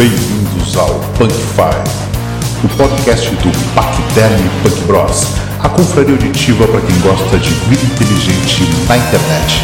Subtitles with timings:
[0.00, 5.26] Bem-vindos ao Punk Five, o podcast do Pacderm Punk Bros,
[5.62, 9.60] a confraria auditiva para quem gosta de vida inteligente na internet.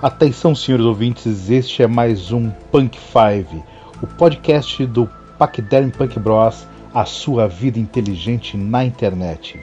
[0.00, 3.64] Atenção, senhores ouvintes, este é mais um Punk Five,
[4.00, 9.60] o podcast do Pacderm Punk Bros, a sua vida inteligente na internet.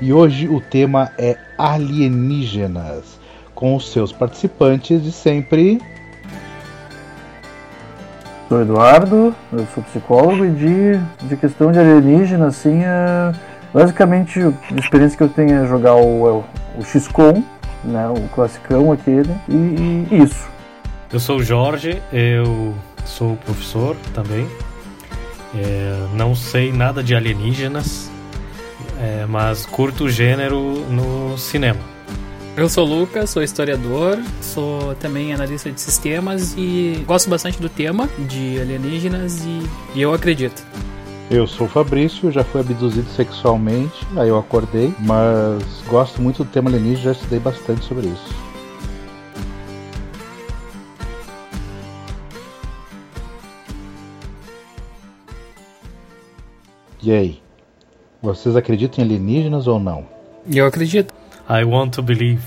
[0.00, 3.20] E hoje o tema é alienígenas,
[3.54, 5.80] com os seus participantes de sempre.
[8.48, 13.32] Sou Eduardo, eu sou psicólogo e de, de questão de alienígena, assim, é,
[13.72, 16.44] basicamente a experiência que eu tenho é jogar o, o,
[16.78, 17.44] o XCOM,
[17.84, 20.48] né, o classicão aquele, e, e isso.
[21.12, 22.74] Eu sou o Jorge, eu
[23.04, 24.48] sou professor também.
[25.54, 28.10] É, não sei nada de alienígenas,
[29.00, 31.80] é, mas curto o gênero no cinema.
[32.56, 37.68] Eu sou o Lucas, sou historiador, sou também analista de sistemas e gosto bastante do
[37.68, 39.62] tema de alienígenas e,
[39.94, 40.62] e eu acredito.
[41.30, 46.50] Eu sou o Fabrício, já fui abduzido sexualmente, aí eu acordei, mas gosto muito do
[46.50, 48.51] tema alienígena, já estudei bastante sobre isso.
[57.02, 57.42] E aí?
[58.22, 60.06] Vocês acreditam em alienígenas ou não?
[60.48, 61.12] Eu acredito.
[61.50, 62.42] I want to believe.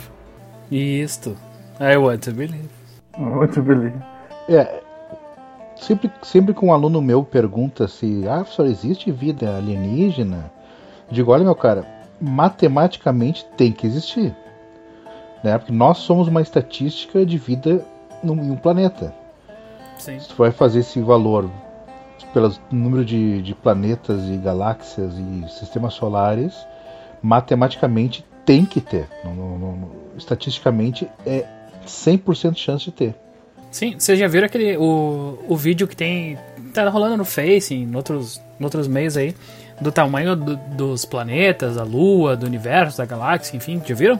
[0.71, 1.35] Isto.
[1.79, 2.69] I want to believe.
[3.17, 4.01] Muito beleza.
[4.47, 4.81] É.
[5.75, 10.49] Sempre, sempre que um aluno meu pergunta se, ah, professor, existe vida alienígena?
[11.09, 11.85] Eu digo, olha, meu cara,
[12.21, 14.33] matematicamente tem que existir.
[15.43, 15.57] Né?
[15.57, 17.85] Porque nós somos uma estatística de vida
[18.23, 19.13] num, em um planeta.
[19.97, 20.17] Sim.
[20.17, 21.49] Se tu vai fazer esse valor
[22.33, 26.53] pelo número de, de planetas e galáxias e sistemas solares,
[27.21, 29.07] matematicamente tem que ter.
[29.23, 31.45] Não- não- não- estatisticamente é
[31.85, 33.15] 100% chance de ter.
[33.71, 36.37] Sim, vocês já viram aquele o, o vídeo que tem
[36.73, 39.35] tá rolando no Face, em outros, em outros meios aí,
[39.81, 44.19] do tamanho do- dos planetas, da Lua, do universo, da galáxia, enfim, já viram?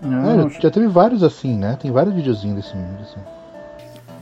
[0.00, 1.76] Não, É, já teve vários assim, né?
[1.80, 2.98] Tem vários videozinhos desse mundo.
[3.02, 3.20] Assim.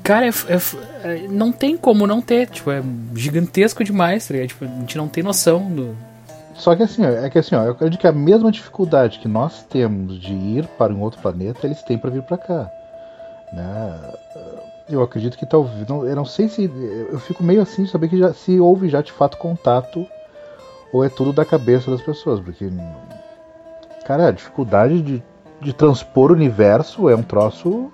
[0.03, 2.83] Cara, é é é- não tem como não ter, tipo, é
[3.15, 4.35] gigantesco demais, tá?
[4.47, 5.97] Tipo, a gente não tem noção do.
[6.55, 9.63] Só que assim, é que assim, ó, eu acredito que a mesma dificuldade que nós
[9.65, 12.71] temos de ir para um outro planeta, eles têm para vir para cá.
[13.53, 14.01] Né?
[14.89, 15.87] Eu acredito que talvez.
[15.89, 16.65] não- Eu não sei se.
[17.11, 20.05] Eu fico meio assim de saber que já, se houve já de fato contato
[20.93, 22.41] ou é tudo da cabeça das pessoas.
[22.41, 22.69] Porque.
[24.05, 25.23] Cara, a dificuldade de,
[25.61, 27.91] de transpor o universo é um troço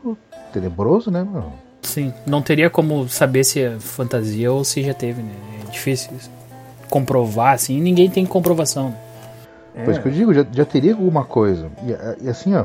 [0.53, 1.53] tenebroso, né, meu?
[1.88, 5.32] Sim, não teria como saber se é fantasia ou se já teve, né?
[5.66, 6.31] É difícil isso.
[6.91, 8.94] comprovar, assim, ninguém tem comprovação.
[9.75, 11.71] É, Por isso que eu digo, já, já teria alguma coisa.
[12.21, 12.65] E, e assim, ó,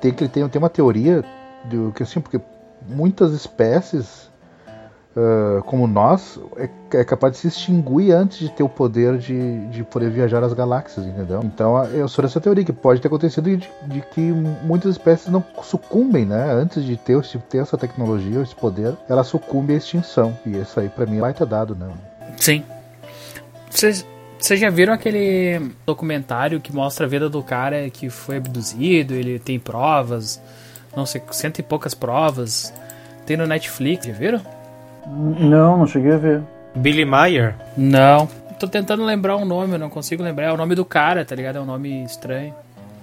[0.00, 1.24] tem, que- tem, tem uma teoria
[1.64, 2.40] do que assim, porque
[2.88, 4.28] muitas espécies,
[5.16, 9.66] ah, como nós, é, é capaz de se extinguir antes de ter o poder de,
[9.68, 11.40] de poder viajar às galáxias, entendeu?
[11.44, 15.28] Então ah, eu sou dessa teoria que pode ter acontecido de, de que muitas espécies
[15.28, 16.52] não sucumbem, né?
[16.52, 20.36] Antes de ter, esse- ter essa tecnologia, esse poder, ela sucumbe à extinção.
[20.44, 21.88] E isso aí pra mim vai ter dado, né?
[22.38, 22.62] Sim.
[23.70, 24.06] Vocês
[24.38, 29.38] vocês já viram aquele documentário que mostra a vida do cara que foi abduzido, ele
[29.38, 30.38] tem provas,
[30.94, 32.70] não sei, cento e poucas provas.
[33.24, 34.42] Tem no Netflix, já viram?
[35.06, 36.42] Não, não cheguei a ver.
[36.74, 37.54] Billy Meyer?
[37.76, 38.28] Não.
[38.58, 40.46] Tô tentando lembrar o nome, eu não consigo lembrar.
[40.46, 41.56] É o nome do cara, tá ligado?
[41.56, 42.54] É um nome estranho.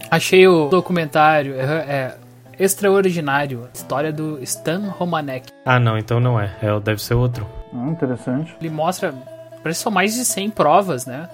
[0.10, 2.16] Achei o documentário, é, é
[2.62, 5.52] Extraordinário, história do Stan Romanek.
[5.66, 6.52] Ah, não, então não é.
[6.62, 7.48] é deve ser outro.
[7.74, 8.56] Hum, interessante.
[8.60, 9.12] Ele mostra,
[9.64, 11.28] parece que são mais de 100 provas, né?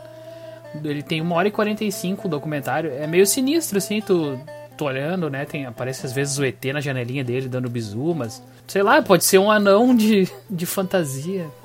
[0.82, 2.94] Ele tem 1 hora e 45 o documentário.
[2.94, 4.40] É meio sinistro, assim, tu,
[4.78, 5.46] tu olhando, né?
[5.46, 8.42] Tem, aparece às vezes o ET na janelinha dele dando bizu, mas...
[8.68, 11.46] Sei lá, pode ser um anão de, de fantasia.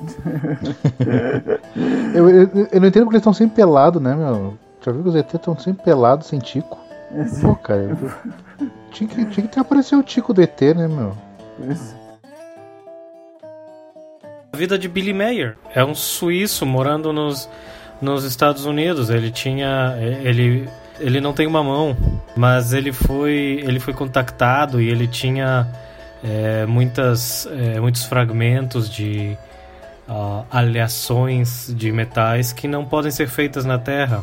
[2.15, 4.57] Eu, eu, eu não entendo porque eles estão sempre pelados, né, meu?
[4.85, 6.79] Já viu que os ET estão sempre pelados, sem tico?
[7.41, 11.17] Pô, cara, eu- tinha que, tinha que ter aparecido o tico do ET, né, meu?
[11.71, 11.97] Isso.
[14.53, 15.57] A vida de Billy Meyer.
[15.75, 17.49] É um suíço morando nos,
[18.01, 19.09] nos Estados Unidos.
[19.09, 19.97] Ele tinha.
[20.23, 20.69] Ele,
[21.03, 21.97] ele não tem uma mão,
[22.37, 25.69] mas ele foi, ele foi contactado e ele tinha
[26.23, 29.37] é, muitas, é, muitos fragmentos de
[30.09, 34.23] ah, aleações de metais que não podem ser feitas na Terra.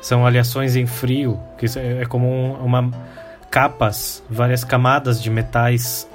[0.00, 2.90] São aleações em frio, que é é como um- uma
[3.50, 6.06] capas, várias camadas de metais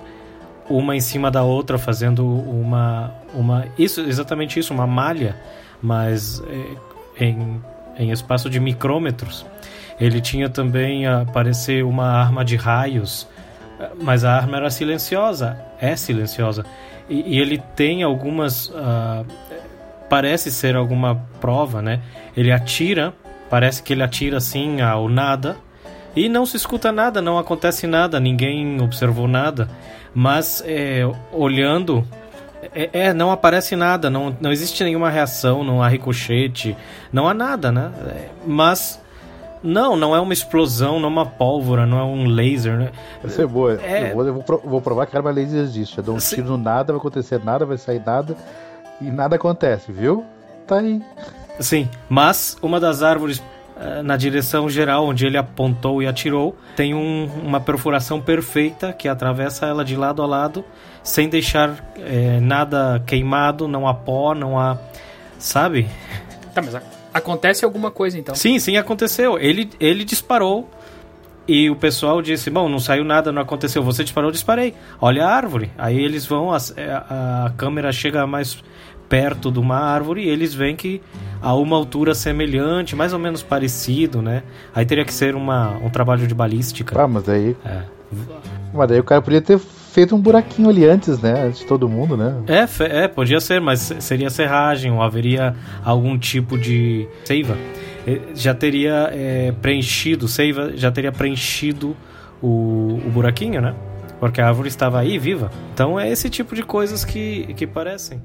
[0.70, 3.12] uma em cima da outra, fazendo uma.
[3.34, 5.36] uma isso exatamente isso, uma malha,
[5.82, 6.44] mas
[7.18, 7.60] é, em,
[7.98, 9.46] em espaço de micrômetros.
[10.00, 13.28] Ele tinha também a parecer uma arma de raios,
[14.02, 16.66] mas a arma era silenciosa, é silenciosa.
[17.10, 18.68] E, e ele tem algumas.
[18.70, 19.26] Uh,
[20.10, 22.02] parece ser alguma prova, né?
[22.36, 23.14] Ele atira,
[23.50, 25.58] parece que ele atira assim ao nada.
[26.16, 29.70] E não se escuta nada, não acontece nada, ninguém observou nada.
[30.14, 32.06] Mas é, olhando,
[32.74, 36.76] é, é, não aparece nada, não, não existe nenhuma reação, não há ricochete,
[37.14, 37.92] não há nada, né?
[38.08, 39.00] É, mas
[39.62, 42.92] não, não é uma explosão, não é uma pólvora, não é um laser, né?
[43.24, 43.80] Isso é boa.
[43.82, 44.12] É...
[44.12, 45.98] Eu, vou, eu vou, provar que a arma laser existe.
[45.98, 48.36] Eu dou um tiro no nada, vai acontecer nada, vai sair nada
[49.02, 50.26] e nada acontece, viu?
[50.66, 51.02] Tá aí.
[51.60, 53.44] Sim, mas uma das árvores
[53.78, 59.08] eh, na direção geral onde ele apontou e atirou tem um, uma perfuração perfeita que
[59.08, 60.64] atravessa ela de lado a lado
[61.04, 64.78] sem deixar é, nada queimado, não há pó, não há.
[65.38, 65.88] Sabe?
[66.54, 66.76] Tá, mas
[67.14, 68.36] Acontece alguma coisa então?
[68.36, 69.38] Sim, sim, aconteceu.
[69.40, 70.70] Ele, ele disparou
[71.48, 73.82] e o pessoal disse: Bom, não saiu nada, não aconteceu.
[73.84, 74.76] Você disparou, eu disparei.
[75.02, 75.72] Olha a árvore.
[75.78, 78.62] Aí eles vão, a, a câmera chega mais
[79.10, 81.02] perto de uma árvore e eles veem que
[81.42, 84.44] a uma altura semelhante, mais ou menos parecido, né?
[84.76, 87.02] Aí teria que ser uma, um trabalho de balística.
[87.02, 87.58] Ah, mas aí.
[87.66, 87.82] É.
[88.72, 89.60] Mas daí o cara podia ter
[89.92, 91.50] feito um buraquinho ali antes, né?
[91.50, 92.36] De todo mundo, né?
[92.48, 97.58] É, é podia ser, mas seria serragem ou haveria algum tipo de seiva.
[98.34, 101.96] Já teria é, preenchido, seiva já teria preenchido
[102.42, 103.76] o, o buraquinho, né?
[104.20, 105.52] Porque a árvore estava aí viva.
[105.74, 108.22] Então é esse tipo de coisas que, que parecem.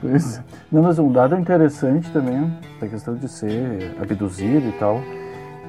[0.00, 0.40] Pois.
[0.70, 5.02] Não, mas um dado interessante também, a questão de ser abduzido e tal.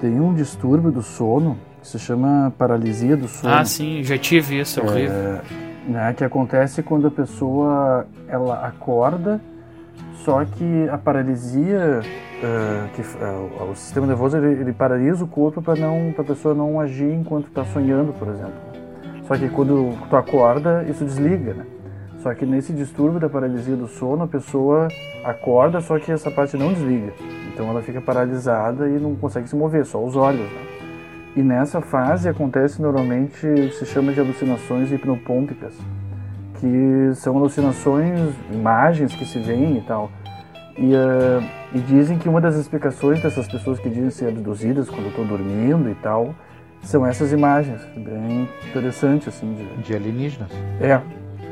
[0.01, 3.53] Tem um distúrbio do sono se chama paralisia do sono.
[3.53, 5.15] Ah, sim, já tive isso, é horrível.
[5.15, 5.41] É,
[5.87, 9.39] né, que acontece quando a pessoa ela acorda,
[10.25, 15.61] só que a paralisia, uh, que, uh, o sistema nervoso ele, ele paralisa o corpo
[15.61, 18.67] para não a pessoa não agir enquanto está sonhando, por exemplo.
[19.25, 21.65] Só que quando tu acorda, isso desliga, né?
[22.21, 24.87] Só que nesse distúrbio da paralisia do sono, a pessoa
[25.23, 27.13] acorda, só que essa parte não desliga.
[27.53, 30.76] Então ela fica paralisada e não consegue se mover, só os olhos, né?
[31.37, 35.75] E nessa fase acontece normalmente o que se chama de alucinações hipnopômpicas,
[36.59, 40.11] que são alucinações, imagens que se veem e tal.
[40.75, 41.43] E, uh,
[41.75, 45.87] e dizem que uma das explicações dessas pessoas que dizem ser abduzidas quando estão dormindo
[45.91, 46.33] e tal,
[46.81, 47.81] são essas imagens.
[47.95, 49.53] Bem interessante, assim.
[49.53, 50.49] De, de alienígenas.
[50.81, 50.99] É,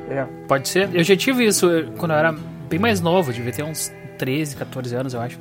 [0.10, 0.26] é.
[0.48, 0.90] Pode ser.
[0.96, 2.34] Eu já tive isso quando eu era
[2.68, 5.40] bem mais novo, devia ter uns 13, 14 anos, eu acho.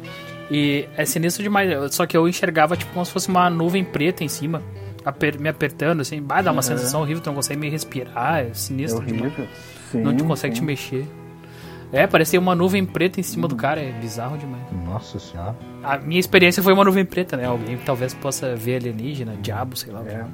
[0.50, 1.94] E é sinistro demais.
[1.94, 4.62] Só que eu enxergava tipo como se fosse uma nuvem preta em cima.
[5.05, 6.62] Aper me apertando, assim, bah, dá uma uhum.
[6.62, 9.31] sensação horrível, tu não consegue me respirar, é sinistro é horrível.
[9.31, 9.50] demais.
[9.91, 10.62] Sim, não te consegue sim.
[10.62, 11.06] te mexer.
[11.93, 14.62] É, parecia uma nuvem preta em cima do cara, é bizarro demais.
[14.85, 15.55] Nossa senhora.
[15.82, 17.44] A minha experiência foi uma nuvem preta, né?
[17.44, 20.02] Alguém talvez possa ver alienígena, diabo, sei lá.
[20.06, 20.25] É.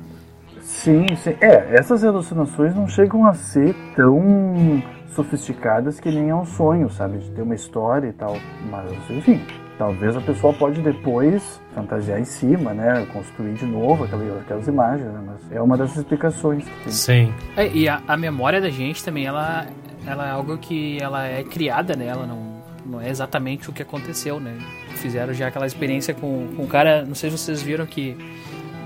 [0.62, 1.36] Sim, sim.
[1.40, 4.82] É, essas alucinações não chegam a ser tão
[5.14, 7.18] sofisticadas que nem é um sonho, sabe?
[7.18, 8.38] De ter uma história e tal.
[8.70, 9.40] Mas, enfim,
[9.80, 13.06] Talvez a pessoa pode depois fantasiar em cima, né?
[13.14, 15.22] Construir de novo aquelas, aquelas imagens, né?
[15.24, 16.92] Mas é uma das explicações que tem.
[16.92, 17.34] Sim.
[17.56, 19.66] É, e a, a, memória da gente também, ela,
[20.06, 22.08] ela é algo que ela é criada, né?
[22.08, 24.58] Ela não, não é exatamente o que aconteceu, né?
[24.96, 28.18] Fizeram já aquela experiência com, com um cara, não sei se vocês viram que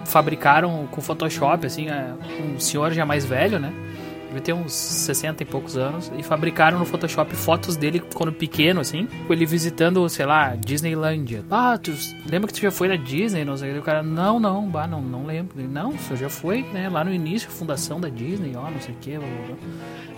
[0.04, 2.14] fabricaram com Photoshop, assim, é,
[2.54, 3.73] um senhor já mais velho, né?
[4.35, 8.81] Devia ter uns 60 e poucos anos, e fabricaram no Photoshop fotos dele quando pequeno,
[8.81, 11.45] assim, com ele visitando, sei lá, Disneylandia.
[11.50, 11.93] Ah, tu
[12.29, 13.45] lembra que tu já foi na Disney?
[13.45, 15.59] Não sei o cara, não, não, bah, não, não lembro.
[15.59, 18.95] Ele, não, você já foi, né, lá no início, fundação da Disney, ó, não sei
[18.95, 19.57] o que, blá, blá.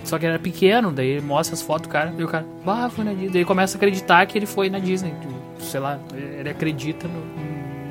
[0.04, 2.88] Só que era pequeno, daí ele mostra as fotos do cara, e o cara, bah,
[2.88, 3.30] foi na Disney.
[3.30, 5.12] Daí começa a acreditar que ele foi na Disney.
[5.20, 7.45] Tipo, sei lá, ele acredita no,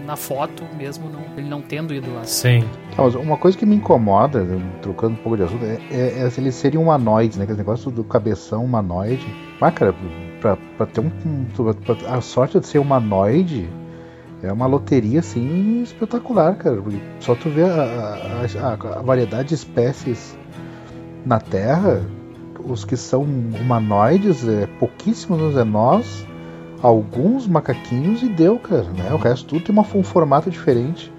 [0.05, 2.23] na foto, mesmo não, ele não tendo ido lá.
[2.23, 2.63] Sim.
[3.21, 4.45] uma coisa que me incomoda,
[4.81, 7.43] trocando um pouco de assunto, é, é, é se eles seriam humanoides, né?
[7.43, 9.25] Aquele negócio do cabeção humanoide.
[9.59, 9.93] Ah, cara,
[10.39, 11.09] pra, pra ter um.
[11.85, 13.69] Pra, a sorte de ser humanoide
[14.43, 16.81] é uma loteria assim espetacular, cara.
[17.19, 20.37] Só tu vê a, a, a variedade de espécies
[21.25, 22.05] na Terra,
[22.63, 26.25] os que são humanoides, é, pouquíssimos é nós
[26.81, 28.83] alguns macaquinhos e deu, cara.
[28.83, 29.11] Né?
[29.13, 31.11] O resto tudo tem uma, um formato diferente,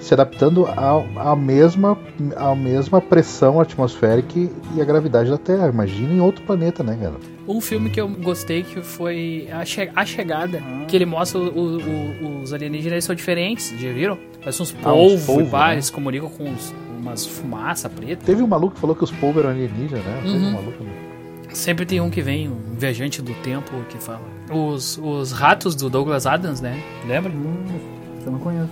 [0.00, 1.98] se adaptando à mesma,
[2.36, 4.38] à mesma pressão atmosférica
[4.74, 5.68] e a gravidade da Terra.
[5.68, 7.14] Imagina em outro planeta, né, cara?
[7.46, 10.84] Um filme que eu gostei que foi A, che a Chegada, ah.
[10.86, 14.18] que ele mostra o, o, o, os alienígenas são diferentes, já viram?
[14.40, 15.72] Parece uns ah, polvos, polvo, né?
[15.72, 18.24] eles comunicam com uns, umas fumaça preta.
[18.24, 20.22] Teve um maluco que falou que os polvos eram alienígenas, né?
[20.24, 20.32] Uhum.
[20.32, 20.84] Teve um maluco
[21.54, 24.22] Sempre tem um que vem, um viajante do tempo que fala.
[24.50, 26.82] Os, os ratos do Douglas Adams, né?
[27.06, 27.30] Lembra?
[27.30, 27.64] Hum,
[28.26, 28.70] eu não conheço.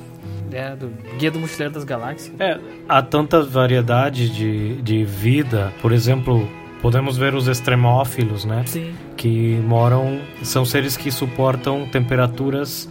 [0.52, 2.34] É, do Guia do Mochileiro das Galáxias.
[2.38, 2.58] É,
[2.88, 5.72] há tanta variedade de, de vida.
[5.80, 6.46] Por exemplo,
[6.82, 8.64] podemos ver os extremófilos, né?
[8.66, 8.92] Sim.
[9.16, 10.20] Que moram.
[10.42, 12.88] São seres que suportam temperaturas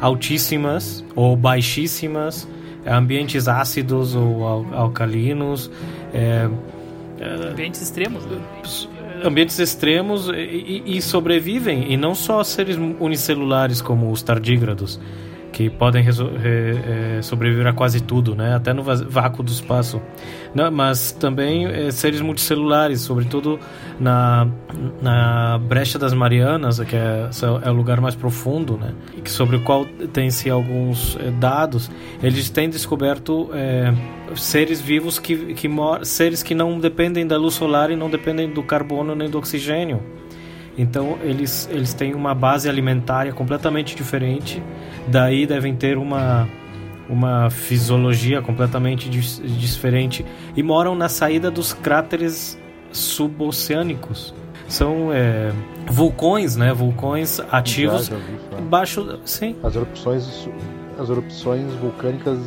[0.00, 2.48] altíssimas ou baixíssimas,
[2.86, 5.70] ambientes ácidos ou al alcalinos.
[6.14, 6.48] É,
[7.50, 8.24] ambientes extremos.
[8.24, 8.40] Né?
[9.24, 14.98] Ambientes extremos e, e, sobrevivem, e não só seres unicelulares como os tardígrados,
[15.52, 18.54] que podem é, sobreviver a quase tudo, né?
[18.54, 20.00] até no vácuo do espaço.
[20.54, 23.60] Não, mas também é, seres multicelulares, sobretudo
[24.00, 24.48] na,
[25.00, 27.28] na brecha das Marianas, que é,
[27.62, 28.94] é o lugar mais profundo, né?
[29.26, 31.90] sobre o qual tem-se alguns é, dados.
[32.22, 33.92] Eles têm descoberto é,
[34.34, 35.68] seres vivos que, que
[36.02, 40.02] seres que não dependem da luz solar e não dependem do carbono nem do oxigênio.
[40.76, 44.62] Então eles, eles têm uma base alimentar completamente diferente,
[45.08, 46.48] daí devem ter uma,
[47.08, 50.24] uma fisiologia completamente diferente
[50.56, 52.58] e moram na saída dos cráteres
[52.90, 54.34] suboceânicos.
[54.68, 55.52] São é,
[55.86, 56.72] vulcões, né?
[56.72, 59.54] Vulcões ativos já, já baixo, sim.
[59.62, 60.48] As erupções,
[60.98, 62.38] as erupções vulcânicas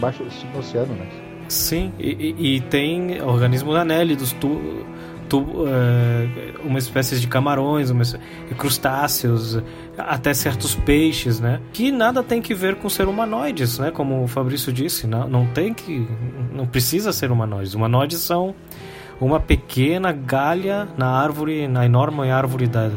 [0.00, 1.06] baixo no oceano, né?
[1.48, 4.84] Sim, e, e, e tem organismos anélidos, tu,
[5.34, 8.04] tu, é, uma espécie de camarões, uma,
[8.56, 9.60] crustáceos,
[9.98, 11.60] até certos peixes, né?
[11.72, 13.90] Que nada tem que ver com ser humanoides, né?
[13.90, 16.06] Como o Fabrício disse, não, não tem que,
[16.52, 17.74] não precisa ser humanoides.
[17.74, 18.54] Humanoides são
[19.20, 22.90] uma pequena galha na árvore, na enorme árvore da,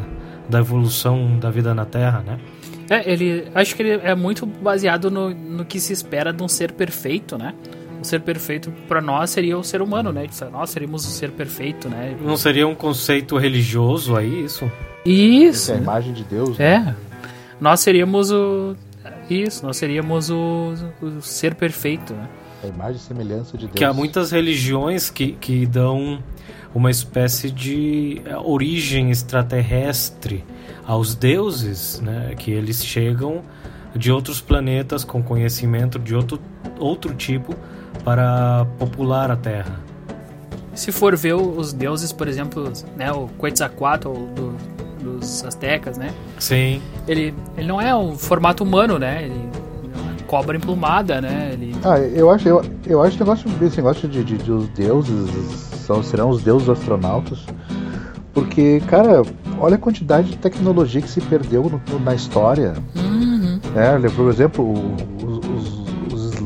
[0.48, 2.40] da evolução da vida na Terra, né?
[2.90, 3.48] É, ele.
[3.54, 7.38] Acho que ele é muito baseado no, no que se espera de um ser perfeito,
[7.38, 7.54] né?
[8.02, 10.28] O ser perfeito para nós seria o ser humano, né?
[10.52, 12.16] Nós seríamos o ser perfeito, né?
[12.22, 14.72] Não seria um conceito religioso aí, isso?
[15.06, 15.72] Isso.
[15.72, 16.58] É a imagem de Deus.
[16.58, 16.66] Né?
[16.66, 16.96] É.
[17.60, 18.76] Nós seríamos o.
[19.30, 22.30] Isso, nós seríamos o, o ser perfeito, né?
[22.64, 23.78] A imagem e semelhança de Deus.
[23.78, 26.24] Que há muitas religiões que, que dão
[26.74, 30.44] uma espécie de origem extraterrestre
[30.86, 32.36] aos deuses, né?
[32.38, 33.44] Que eles chegam
[33.96, 36.40] de outros planetas com conhecimento de outro,
[36.80, 37.56] outro tipo
[38.04, 39.80] para popular a Terra.
[40.74, 44.56] Se for ver os deuses, por exemplo, né, o Quetzalcoatl do,
[45.02, 46.14] dos astecas, né?
[46.40, 46.82] Sim.
[47.08, 49.24] Ele, ele não é um formato humano, né?
[49.24, 51.50] Ele é cobra emplumada, né?
[51.54, 51.76] Ele...
[51.84, 55.30] Ah, eu acho, eu, eu acho que negócio, esse negócio de, de, de os deuses
[55.86, 57.40] são, serão os deuses astronautas.
[58.34, 59.24] Porque, cara,
[59.60, 62.76] olha a quantidade de tecnologia que se perdeu no, na história.
[62.96, 63.60] Uhum.
[63.76, 64.74] É, por exemplo,
[65.17, 65.17] os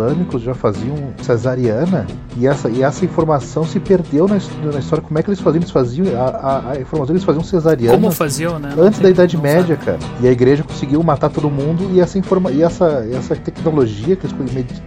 [0.02, 5.04] islâmicos já faziam cesariana e essa, e essa informação se perdeu na, na história.
[5.04, 5.62] Como é que eles faziam?
[5.62, 7.98] Eles faziam a, a, a informação eles faziam cesariana.
[7.98, 8.74] Como faziam, né?
[8.78, 9.86] Antes da Idade Média, sabe.
[9.86, 10.00] cara.
[10.22, 14.26] E a igreja conseguiu matar todo mundo e essa informa e essa, essa tecnologia que
[14.26, 14.36] eles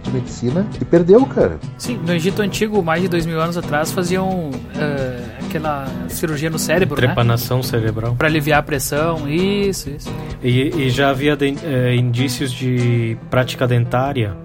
[0.03, 1.57] de medicina e perdeu, cara.
[1.77, 6.59] Sim, no Egito Antigo, mais de dois mil anos atrás, faziam uh, aquela cirurgia no
[6.59, 6.95] cérebro?
[6.95, 7.63] Trepanação né?
[7.63, 8.15] cerebral.
[8.15, 10.11] Para aliviar a pressão, isso, isso.
[10.43, 11.55] E, e já havia de,
[11.97, 14.35] indícios de prática dentária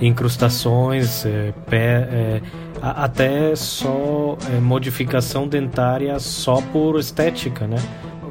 [0.00, 2.42] incrustações, é, pé, é,
[2.80, 7.76] até só é, modificação dentária só por estética, né?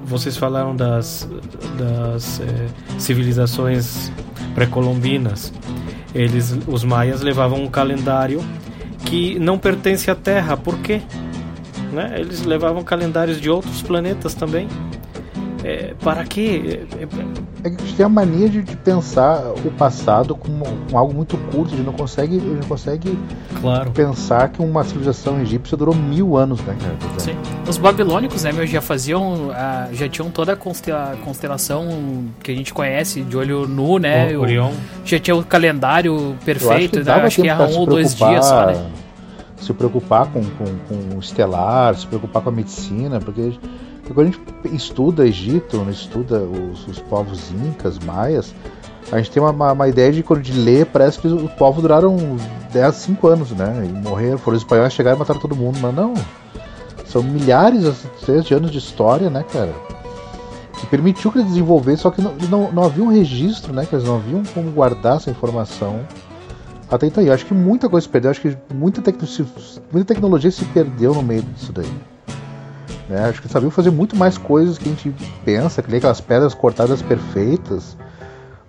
[0.04, 1.30] Vocês falaram das,
[1.78, 4.12] das é, civilizações
[4.56, 5.54] pré-colombinas.
[6.16, 8.44] Eles, os maias levavam um calendário
[9.06, 10.58] que não pertence à Terra.
[10.58, 11.02] Por quê?
[11.92, 12.16] Né?
[12.20, 14.68] Eles levavam calendários de outros planetas também.
[15.64, 16.80] É, para quê?
[16.98, 17.08] É, é,
[17.66, 21.14] é que a gente tem a mania de, de pensar o passado como, com algo
[21.14, 23.20] muito curto, a gente não consegue, a gente consegue
[23.60, 23.92] claro.
[23.92, 27.20] pensar que uma civilização egípcia durou mil anos, né, cara?
[27.20, 27.36] Sim.
[27.68, 29.52] Os babilônicos, né, meu, já faziam,
[29.92, 34.36] já tinham toda a constelação que a gente conhece de olho nu, né?
[34.38, 34.72] O, Orion.
[35.04, 37.26] Já tinha o calendário perfeito, acho que, né?
[37.26, 38.86] acho que erra um ou dois dias só, né?
[39.58, 43.52] Se preocupar com, com, com o estelar, se preocupar com a medicina, porque
[44.14, 48.54] quando a gente estuda Egito, né, estuda os, os povos incas, maias,
[49.12, 52.16] a gente tem uma, uma, ideia de quando de ler, parece que os povos duraram
[52.72, 53.84] 10, 5 anos, né?
[53.86, 56.14] E morreram, foram os espanhóis chegaram e mataram todo mundo, mas não.
[57.06, 58.06] São milhares
[58.46, 59.74] de anos de história, né, cara?
[60.80, 63.86] Que permitiu que eles desenvolvessem, só que não, não, não havia um registro, né?
[63.86, 66.02] Que eles não haviam como guardar essa informação.
[66.90, 69.18] Até então, eu acho que muita coisa se perdeu, acho que muita, tec
[69.92, 71.92] muita tecnologia se perdeu no meio disso daí.
[73.10, 73.26] Né?
[73.26, 75.14] Acho que sabiam fazer muito mais coisas que a gente
[75.44, 77.98] pensa, que aquelas pedras cortadas perfeitas.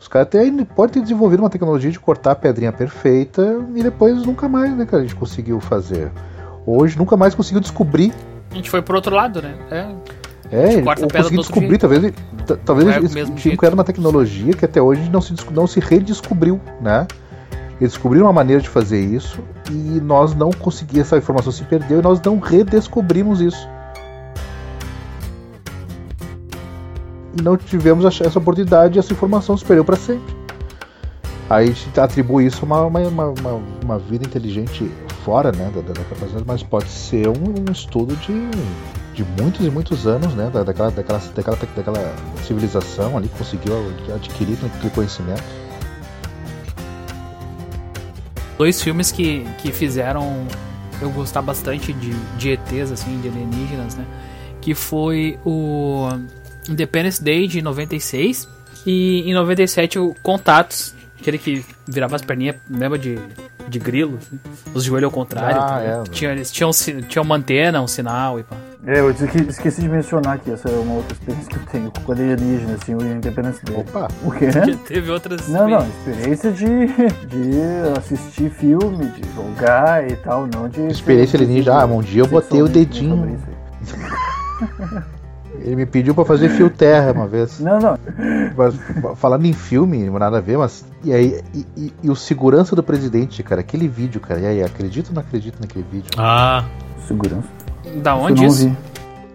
[0.01, 4.25] Os caras até podem ter desenvolvido uma tecnologia de cortar a pedrinha perfeita e depois
[4.25, 6.11] nunca mais, né, cara, a gente conseguiu fazer.
[6.65, 8.13] Hoje nunca mais conseguiu descobrir
[8.51, 9.55] A gente foi pro outro lado, né?
[9.71, 10.21] É.
[10.53, 11.81] É, ou outro descobrir, jeito.
[11.83, 12.13] talvez,
[12.65, 16.61] talvez é eles tinham criado uma tecnologia que até hoje não se, não se redescobriu,
[16.81, 17.07] né?
[17.81, 19.39] Eles descobriram uma maneira de fazer isso
[19.71, 23.69] e nós não conseguimos, essa informação se perdeu e nós não redescobrimos isso.
[27.43, 30.35] Não tivemos essa oportunidade essa informação se perdeu para sempre.
[31.49, 34.89] Aí a gente atribui isso a uma, uma, uma, uma- vida inteligente
[35.25, 38.33] fora né, da- da capacidade, mas pode ser um, um estudo de,
[39.15, 42.15] de muitos e muitos anos né, da, daquela, daquela, daquela, daquela
[42.47, 43.75] civilização ali que conseguiu
[44.15, 45.43] adquirir aquele conhecimento.
[48.57, 50.47] Dois filmes que, que fizeram
[51.01, 54.05] eu gostar bastante de, de ETs, assim, de alienígenas, né?
[54.61, 56.07] Que foi o
[56.71, 58.49] Independence Day de 96
[58.87, 63.19] e em 97 o Contatos, aquele que virava as perninhas, lembra de,
[63.69, 64.39] de grilo, assim,
[64.75, 65.61] os joelhos ao contrário.
[65.61, 66.11] Ah, é.
[66.11, 66.71] Tinha, eles tinham,
[67.09, 68.57] tinham uma antena, um sinal e pá.
[68.87, 71.93] É, eu esque- esqueci de mencionar aqui, essa é uma outra experiência que eu tenho
[72.03, 73.77] com alienígena, assim, o Independence Day.
[73.77, 74.09] Opa!
[74.25, 74.49] O quê?
[74.51, 75.47] Já teve outras.
[75.49, 80.81] Não, não, experiência de, de assistir filme, de jogar e tal, não de.
[80.87, 81.83] Experiência alienígena.
[81.83, 83.39] Ah, um dia eu botei o dedinho.
[85.63, 87.61] Ele me pediu pra fazer fio terra uma vez.
[87.61, 87.99] Não, não.
[88.57, 88.75] Mas,
[89.17, 90.85] falando em filme, nada a ver, mas.
[91.05, 94.41] E aí, e, e- e o segurança do presidente, cara, aquele vídeo, cara.
[94.41, 96.11] E aí, acredito ou não acredito naquele vídeo?
[96.17, 96.65] Ah,
[97.07, 97.49] Segurança.
[98.03, 98.75] Da onde isso?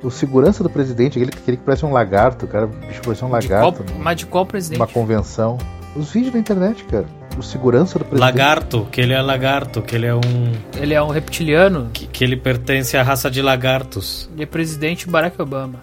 [0.03, 2.65] O segurança do presidente, aquele, aquele que parece um lagarto, cara.
[2.65, 3.85] O bicho parece um De qual, lagarto.
[3.99, 4.93] mas de qual presidente?
[4.93, 5.57] convenção.
[5.95, 7.05] Os vídeos da internet, cara.
[7.37, 8.19] O segurança do presidente.
[8.37, 10.51] lagarto, que ele é lagarto, que ele é um.
[10.77, 11.89] Ele é um reptiliano.
[11.91, 14.29] que, que ele pertence à raça de lagartos.
[14.33, 15.79] Ele é presidente Barack Obama.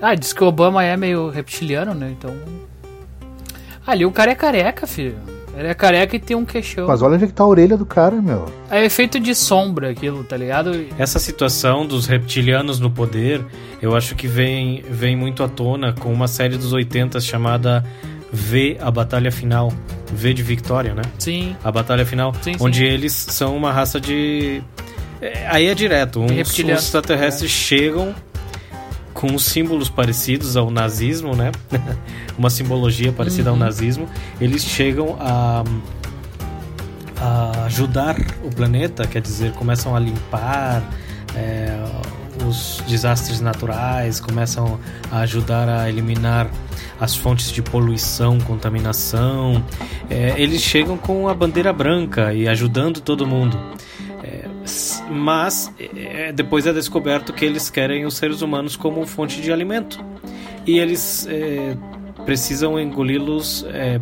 [0.00, 2.10] Ah, diz que o Obama é meio reptiliano, né?
[2.10, 2.34] Então.
[3.86, 5.16] Ali o cara é careca, filho.
[5.56, 6.86] Ele é careca e tem um queixão.
[6.86, 8.46] Mas olha onde é que tá a orelha do cara, meu.
[8.70, 10.86] É efeito de sombra aquilo, tá ligado?
[10.96, 13.44] Essa situação dos reptilianos no poder,
[13.82, 17.84] eu acho que vem, vem muito à tona com uma série dos 80 chamada
[18.32, 19.72] V, a Batalha Final.
[20.12, 21.02] V de Victória, né?
[21.18, 21.56] Sim.
[21.62, 22.58] A Batalha Final, Sim, sim.
[22.60, 24.60] onde eles são uma raça de.
[25.20, 28.12] é, aí é direto, uns, uns extraterrestres chegam
[29.20, 31.52] com símbolos parecidos ao nazismo, né?
[32.38, 33.56] uma simbologia parecida Uhum.
[33.56, 34.08] ao nazismo.
[34.40, 35.62] Eles chegam a,
[37.20, 40.82] a ajudar o planeta, quer dizer, começam a limpar
[41.36, 41.78] é,
[42.48, 44.78] os desastres naturais, começam
[45.10, 46.50] a ajudar a eliminar
[46.98, 49.62] as fontes de poluição, contaminação.
[50.08, 53.58] É, eles chegam com a bandeira branca e ajudando todo mundo.
[55.10, 60.02] Mas é, depois é descoberto que eles querem os seres humanos como fonte de alimento.
[60.66, 61.74] E eles é,
[62.24, 64.00] precisam engoli-los, é,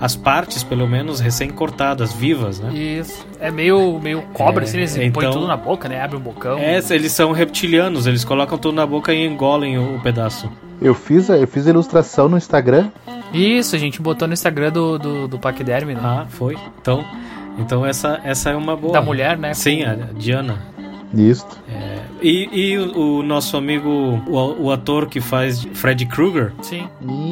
[0.00, 2.72] as partes, pelo menos, recém-cortadas, vivas, né?
[2.72, 3.26] Isso.
[3.40, 6.00] É meio, meio cobra, É, assim, eles então- põem tudo na boca, né?
[6.00, 6.56] Abre um bocão.
[6.58, 10.50] É, eles são reptilianos, eles colocam tudo na boca e engolem o, o pedaço.
[10.80, 12.90] Eu fiz, a, eu fiz a ilustração no Instagram.
[13.34, 16.00] Isso, a gente botou no Instagram do, do, do Paquiderme, né?
[16.02, 16.56] Ah, foi.
[16.80, 17.04] Então,
[17.58, 18.92] então essa, essa é uma boa.
[18.92, 19.52] Da mulher, né?
[19.54, 20.58] Sim, a Diana.
[21.14, 21.46] Isso.
[22.20, 26.88] E, e o, o nosso amigo, o, o ator que faz Freddy Krueger, Sim.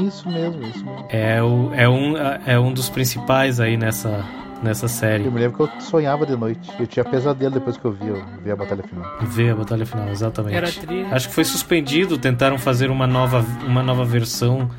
[0.07, 1.07] Isso mesmo, isso mesmo.
[1.09, 2.15] é, o, é, um,
[2.47, 4.25] é um dos principais aí nessa,
[4.63, 5.25] nessa série.
[5.25, 6.71] Eu me lembro que eu sonhava de noite.
[6.79, 9.05] Eu tinha pesadelo depois que eu vi, eu vi a batalha final.
[9.23, 10.57] Ver a batalha final, exatamente.
[10.57, 11.05] Era tri...
[11.11, 14.71] Acho que foi suspendido, tentaram fazer uma nova, uma nova versão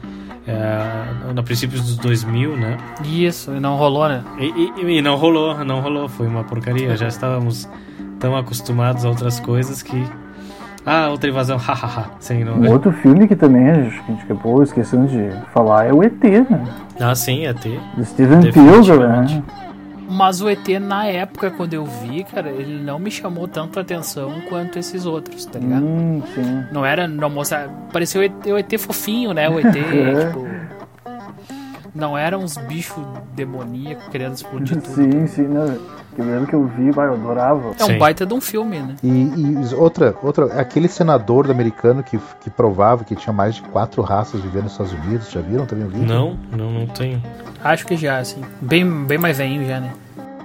[0.47, 2.77] é, no princípios dos 2000, né?
[3.05, 4.23] Isso, e não rolou, né?
[4.39, 6.95] E, e- e não rolou, não rolou, foi uma porcaria.
[6.97, 7.67] Já estávamos
[8.19, 10.03] tão acostumados a outras coisas que.
[10.85, 12.11] Ah, outra invasão, hahaha.
[12.19, 12.53] Sem não...
[12.59, 16.01] Um outro filme que também a gente, a gente acabou esquecendo de falar é o
[16.01, 16.63] ET, né?
[16.99, 17.79] Ah, sim, ter.
[17.95, 18.41] Do Steven.
[18.51, 19.43] Spielberg, né?
[20.09, 23.81] Mas o ET, na época, quando eu vi, cara, ele não me chamou tanto a
[23.81, 25.83] atenção quanto esses outros, tá ligado?
[25.83, 26.63] Hum, sim.
[26.71, 27.67] Não era, não mostrar.
[27.91, 29.49] Parecia o ET, o ET fofinho, né?
[29.49, 29.71] O ET, É.
[30.31, 30.47] tipo.
[31.97, 34.93] Não eram uns bichos demoníacos querendo explodir tudo.
[34.93, 35.77] Sim, sim, né?
[36.17, 37.75] Eu lembro que eu vi, vai, eu adorava.
[37.79, 37.97] É um Sim.
[37.97, 38.95] baita de um filme, né?
[39.03, 44.01] E, e outra, outra, aquele senador americano que, que provava que tinha mais de quatro
[44.01, 46.07] raças vivendo nos Estados Unidos, já viram também o vídeo?
[46.07, 47.21] Não, não, não tenho.
[47.63, 48.41] Acho que já, assim.
[48.61, 49.93] Bem, bem mais velhinho já, né?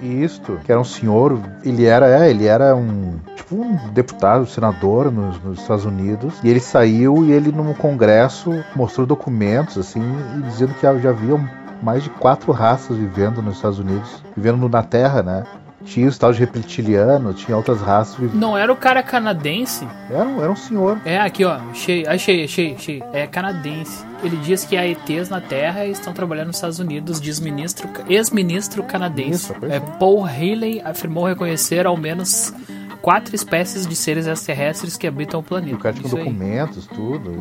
[0.03, 5.09] Isto, que era um senhor, ele era, é, ele era um, tipo um deputado, senador
[5.09, 10.01] nos, nos Estados Unidos, e ele saiu e ele num congresso mostrou documentos, assim,
[10.37, 11.39] e dizendo que já havia
[11.81, 15.43] mais de quatro raças vivendo nos Estados Unidos, vivendo na Terra, né?
[15.85, 18.33] Tinha os tal de reptiliano, tinha outras raças.
[18.33, 19.87] Não era o cara canadense?
[20.09, 20.99] Era, um- era um senhor.
[21.05, 21.55] É, aqui, ó.
[21.71, 23.03] Achei, achei, achei, achei.
[23.11, 24.03] É canadense.
[24.23, 27.89] Ele diz que há ETs na Terra e estão trabalhando nos Estados Unidos, diz ministro,
[28.07, 29.51] ex-ministro canadense.
[29.51, 29.79] Isso, é, é.
[29.79, 32.53] Paul Haley afirmou reconhecer ao menos
[33.01, 35.75] quatro espécies de seres extraterrestres que habitam o planeta.
[35.75, 36.23] O cara tinha Isso aí.
[36.23, 37.31] documentos, tudo,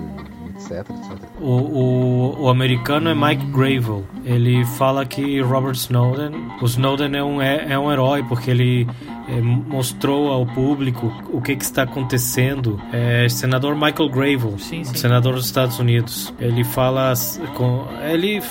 [0.62, 1.18] etc, etc.
[1.40, 4.04] O, o, o americano é Mike Gravel.
[4.24, 8.86] Ele fala que Robert Snowden, o Snowden é um, é, é um herói porque ele
[9.32, 12.80] é, mostrou ao público o que, que está acontecendo.
[12.92, 14.94] É, senador Michael Gravel, Sim, sim.
[14.94, 16.32] senador dos Estados Unidos.
[16.38, 17.14] Ele fala
[17.56, 18.42] com ele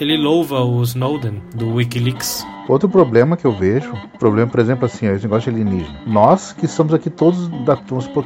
[0.00, 2.46] ele louva o Snowden do WikiLeaks.
[2.66, 6.00] Outro problema que eu vejo, problema, por exemplo, assim, esse negócio de alienígena.
[6.06, 7.74] Nós que somos aqui todos da,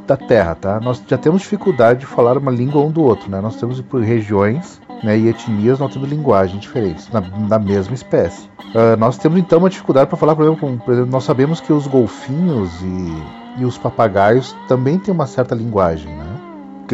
[0.07, 0.81] da Terra, tá?
[0.81, 3.41] Nós já temos dificuldade de falar uma língua um do outro, né?
[3.41, 8.49] Nós temos por regiões né, e etnias, nós temos linguagens diferentes, na, na mesma espécie.
[8.75, 11.61] Uh, nós temos então uma dificuldade para falar, por exemplo, com, por exemplo, nós sabemos
[11.61, 16.38] que os golfinhos e, e os papagaios também têm uma certa linguagem, né?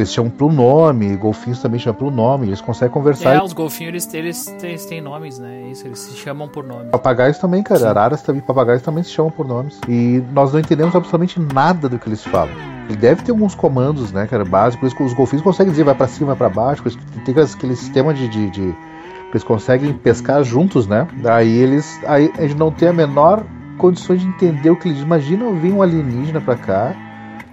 [0.00, 3.34] Eles chamam pelo nome, golfinhos também chamam pelo nome, eles conseguem conversar.
[3.34, 5.68] É, os golfinhos eles, eles, eles têm nomes, né?
[5.70, 6.90] Isso, eles se chamam por nome.
[6.90, 7.80] Papagaios também, cara.
[7.80, 7.86] Sim.
[7.86, 9.80] Araras também, papagaios também se chamam por nomes.
[9.88, 12.54] E nós não entendemos absolutamente nada do que eles falam.
[12.88, 14.94] Ele deve ter alguns comandos, né, cara, básicos.
[14.98, 16.82] Os golfinhos conseguem dizer vai para cima, vai para baixo.
[17.24, 18.74] Tem aquele sistema de, de, de,
[19.30, 21.06] Eles conseguem pescar juntos, né?
[21.14, 21.98] Daí eles.
[22.06, 23.44] Aí a gente não tem a menor
[23.78, 26.94] condições de entender o que eles Imagina vir um alienígena pra cá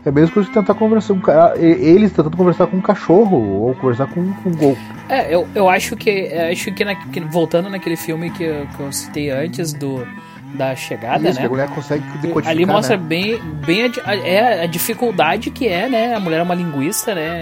[0.06, 3.76] é a mesma coisa que tentar conversar com eles tentando conversar com um cachorro ou
[3.76, 4.78] conversar com, com um gol.
[5.08, 8.80] É, eu, eu acho que acho que, na, que voltando naquele filme que eu, que
[8.80, 10.06] eu citei antes do
[10.54, 11.46] da chegada, Isso, né?
[11.46, 13.04] a mulher consegue decodificar, Ali mostra né?
[13.04, 16.14] bem, bem a, é, a dificuldade que é, né?
[16.14, 17.40] A mulher é uma linguista, né?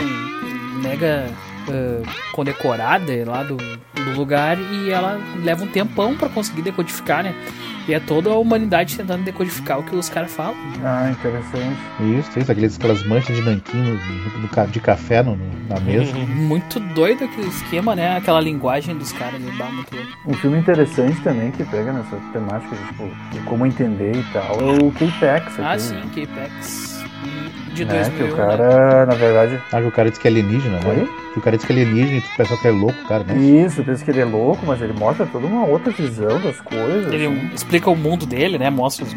[0.84, 1.26] Mega
[1.68, 7.34] uh, condecorada lá do, do lugar e ela leva um tempão para conseguir decodificar, né?
[7.90, 10.56] E é toda a humanidade tentando decodificar o que os caras falam.
[10.84, 11.80] Ah, interessante.
[12.20, 13.98] Isso, isso, aqueles, aquelas manchas de nanquim
[14.72, 15.36] de café no,
[15.68, 16.14] na mesa.
[16.38, 18.16] Muito doido aquele esquema, né?
[18.16, 19.42] Aquela linguagem dos caras.
[19.42, 19.52] Né?
[19.52, 20.08] Muito louco.
[20.28, 24.84] Um filme interessante também que pega nessa temática tipo, de como entender e tal é
[24.84, 25.60] o K-Pax.
[25.60, 26.99] Ah, sim, K-Pax.
[27.86, 28.58] De né, 2000, que o cara,
[29.00, 29.06] né?
[29.06, 29.60] na verdade...
[29.72, 31.08] Ah, que o cara diz que é alienígena, né?
[31.34, 33.36] Que o cara diz que é alienígena e tu pensa que é louco, cara, né?
[33.38, 37.12] Isso, pensa que ele é louco, mas ele mostra toda uma outra visão das coisas.
[37.14, 37.50] Ele assim.
[37.54, 38.70] explica o mundo dele, né?
[38.70, 39.16] Mostra os-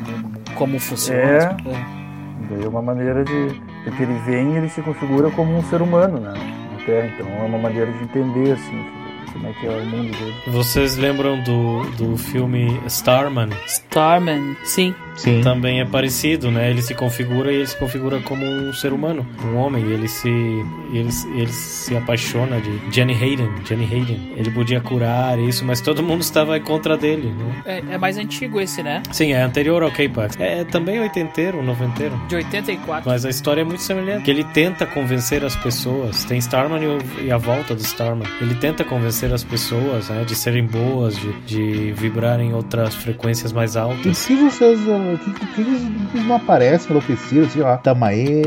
[0.54, 1.20] como funciona.
[1.20, 1.38] É.
[1.38, 2.02] explica-
[2.50, 3.60] Daí é uma maneira de.
[3.84, 6.32] Porque ele vem e ele se configura como um ser humano, né?
[6.32, 7.06] Na Terra.
[7.14, 8.84] Então é uma maneira de entender, assim,
[9.32, 10.34] como é que é o mundo dele.
[10.48, 13.48] Vocês lembram do, do filme Starman?
[13.66, 14.94] Starman, sim.
[15.16, 15.40] Sim.
[15.42, 16.70] Também é parecido, né?
[16.70, 19.84] Ele se configura e ele se configura como um ser humano, um homem.
[19.86, 23.50] E ele se ele, ele se apaixona de Jenny Hayden.
[23.64, 24.32] Jenny Hayden.
[24.36, 27.62] Ele podia curar isso, mas todo mundo estava contra dele, né?
[27.66, 29.02] É, é mais antigo esse, né?
[29.12, 30.36] Sim, é anterior ao K-Pax.
[30.40, 32.20] É também oitenteiro, noventeiro.
[32.28, 33.08] De 84.
[33.08, 34.24] Mas a história é muito semelhante.
[34.24, 36.24] Que ele tenta convencer as pessoas.
[36.24, 36.80] Tem Starman
[37.20, 38.26] e, e a volta do Starman.
[38.40, 43.52] Ele tenta convencer as pessoas, né, de serem boas, de, de vibrar em outras frequências
[43.52, 44.18] mais E altas.
[44.18, 44.80] se vocês.
[45.02, 45.18] Uh,
[45.54, 45.82] Que, eles,
[46.24, 47.76] não aparecem enlouquecidos, assim, ó.
[47.76, 48.42] Tamo aí,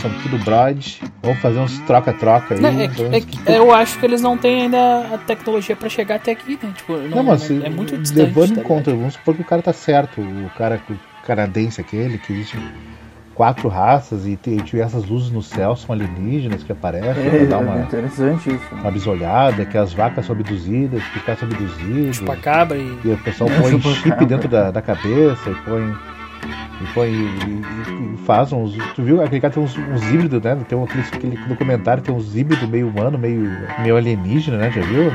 [0.00, 1.00] somos tudo brode.
[1.22, 2.60] Vamos fazer uns troca-troca aí.
[2.60, 6.16] Não, é, é que eu acho que eles não têm ainda a tecnologia pra chegar
[6.16, 6.72] até aqui, né?
[6.76, 8.26] Tipo, não, Não, mas não- é muito distante.
[8.26, 10.80] levando em tá conta, vamos supor que o cara tá certo, o cara
[11.24, 12.58] canadense aquele, que existe
[13.34, 17.56] quatro raças e tiver essas luzes no céu, são alienígenas que aparecem pra É, dar
[17.56, 18.74] é uma, interessante isso.
[18.74, 22.14] uma bisolhada, que as vacas são abduzidas, que cara são abduzido.
[22.14, 22.98] Chupacabra e.
[23.04, 24.00] E o pessoal É, põe chupacabra.
[24.02, 25.82] chip dentro da, da cabeça e põe.
[26.80, 27.08] E põe.
[27.08, 28.76] E, e- e faz uns.
[28.94, 29.22] Tu viu?
[29.22, 30.56] Aquele cara tem uns, uns híbridos, né?
[30.68, 34.70] Tem um, aquele, aquele documentário, tem uns híbridos meio humano, meio, meio alienígena, né?
[34.70, 35.10] Já viu?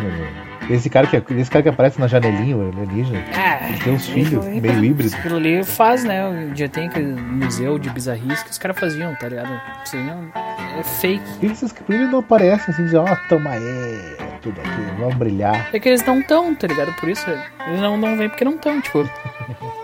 [0.70, 3.24] Esse cara que, esse cara que aparece na janelinha, o alienígena.
[3.36, 5.14] Ah, Ele tem uns filhos meio híbridos.
[5.16, 6.52] Aquilo ali faz, né?
[6.56, 9.50] Já tem aquele museu de bizarrice que os caras faziam, tá ligado?
[9.84, 10.32] Isso não-
[10.78, 11.24] é fake.
[11.24, 15.16] Por que esses que eles não aparecem assim, dizem, ó, toma aí, tudo aqui, vamos
[15.16, 15.70] brilhar.
[15.74, 16.94] É que eles não tão, tá ligado?
[16.94, 17.26] Por isso,
[17.68, 19.08] eles não, não vêm porque não tão, tipo.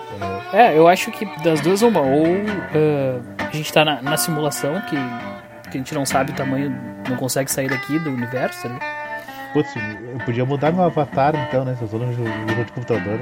[0.53, 4.79] É, eu acho que das duas, uma, ou ah, a gente tá na, na simulação,
[4.81, 4.95] que,
[5.69, 6.73] que a gente não sabe o tamanho,
[7.09, 8.94] não consegue sair daqui do universo, tá ligado?
[9.55, 11.77] Putz, eu podia mudar meu avatar então, né?
[11.77, 12.29] Se eu tô no jogo
[12.65, 13.17] de computador.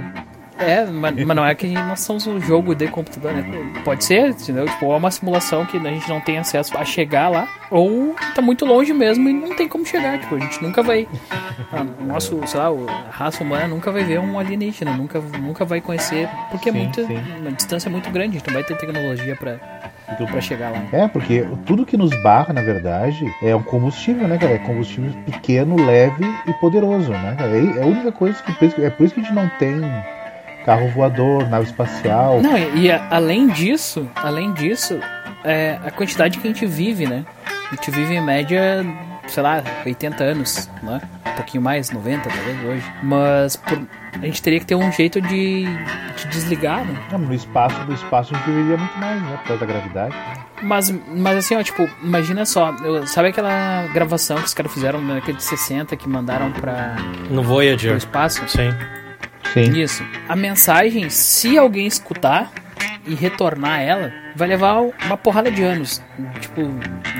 [0.57, 3.43] É, mas, mas não é que nós somos um jogo de computador, né?
[3.85, 4.65] Pode ser, entendeu?
[4.65, 8.15] Tipo, ou é uma simulação que a gente não tem acesso a chegar lá, ou
[8.33, 10.19] tá muito longe mesmo e não tem como chegar.
[10.19, 11.07] Tipo, a gente nunca vai.
[11.71, 15.81] A nosso, sei lá, a raça humana nunca vai ver um alienígena, nunca, nunca vai
[15.81, 17.05] conhecer, porque é Sim, muito.
[17.05, 17.23] sim.
[17.41, 19.35] Uma distância muito grande, a gente não vai ter tecnologia
[20.05, 20.81] pra, pra chegar lá.
[20.91, 24.53] É, porque tudo que nos barra, na verdade, é um combustível, né, cara?
[24.53, 27.51] É combustível pequeno, leve e poderoso, né, cara?
[27.51, 28.51] É a única coisa que.
[28.53, 29.81] por isso que- É por isso que a gente não tem
[30.65, 32.41] carro voador, nave espacial.
[32.41, 34.99] Não, e, e a- além disso, além disso,
[35.43, 37.25] é a quantidade que a gente vive, né?
[37.71, 38.85] A gente vive em média,
[39.27, 41.01] sei lá, 80 anos, né?
[41.33, 42.93] um pouquinho mais, 90 talvez hoje.
[43.01, 43.81] Mas por,
[44.21, 46.95] a gente teria que ter um jeito de, de desligar, né?
[47.11, 49.37] Não, no espaço, no espaço a gente viveria muito mais, né?
[49.37, 50.15] Por causa da gravidade.
[50.61, 55.01] Mas, mas assim, ó, tipo, imagina só, eu, sabe aquela gravação que os caras fizeram
[55.01, 56.95] na década de 60 que mandaram pra,
[57.29, 57.97] No pro Voyager.
[57.97, 58.47] espaço?
[58.47, 58.71] Sim.
[59.53, 59.79] Sim.
[59.81, 60.03] Isso.
[60.27, 62.49] A mensagem, se alguém escutar
[63.05, 66.01] e retornar ela, vai levar uma porrada de anos.
[66.39, 66.61] Tipo,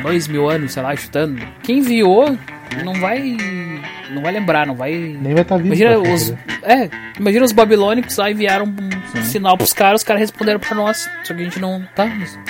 [0.02, 1.42] dois mil anos, sei lá, chutando.
[1.62, 2.38] Quem enviou
[2.84, 3.38] não vai.
[4.10, 4.94] Não vai lembrar, não vai.
[4.94, 5.68] Nem vai estar vivo.
[5.68, 6.34] Imagina os.
[6.64, 11.10] É, imagina os babilônicos lá enviaram um sinal pros caras, os caras responderam pra nós.
[11.24, 11.84] Só que a gente não.
[11.96, 12.06] Tá,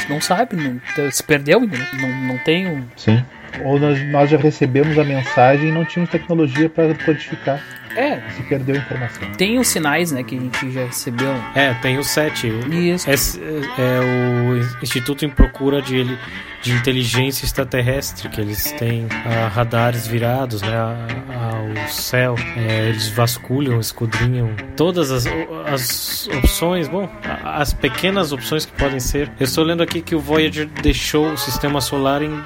[0.09, 0.79] não sabe, não,
[1.11, 1.59] se perdeu?
[1.59, 2.85] Não, não tem um.
[2.95, 3.23] Sim.
[3.63, 7.61] Ou nós, nós já recebemos a mensagem e não tínhamos tecnologia para codificar.
[7.95, 9.31] É, Se perdeu a informação.
[9.33, 11.33] tem os sinais, né, que a gente já recebeu.
[11.55, 12.47] É, tem o 7.
[12.71, 13.09] Isso.
[13.09, 13.39] Esse
[13.77, 16.17] é o Instituto em Procura de, ele-
[16.63, 22.35] de Inteligência Extraterrestre, que eles têm ah, radares virados né, ao céu.
[22.55, 25.25] É, eles vasculham, escudrinham todas as,
[25.67, 27.09] as opções, bom,
[27.43, 29.29] as pequenas opções que podem ser.
[29.37, 32.41] Eu estou lendo aqui que o Voyager deixou o sistema solar em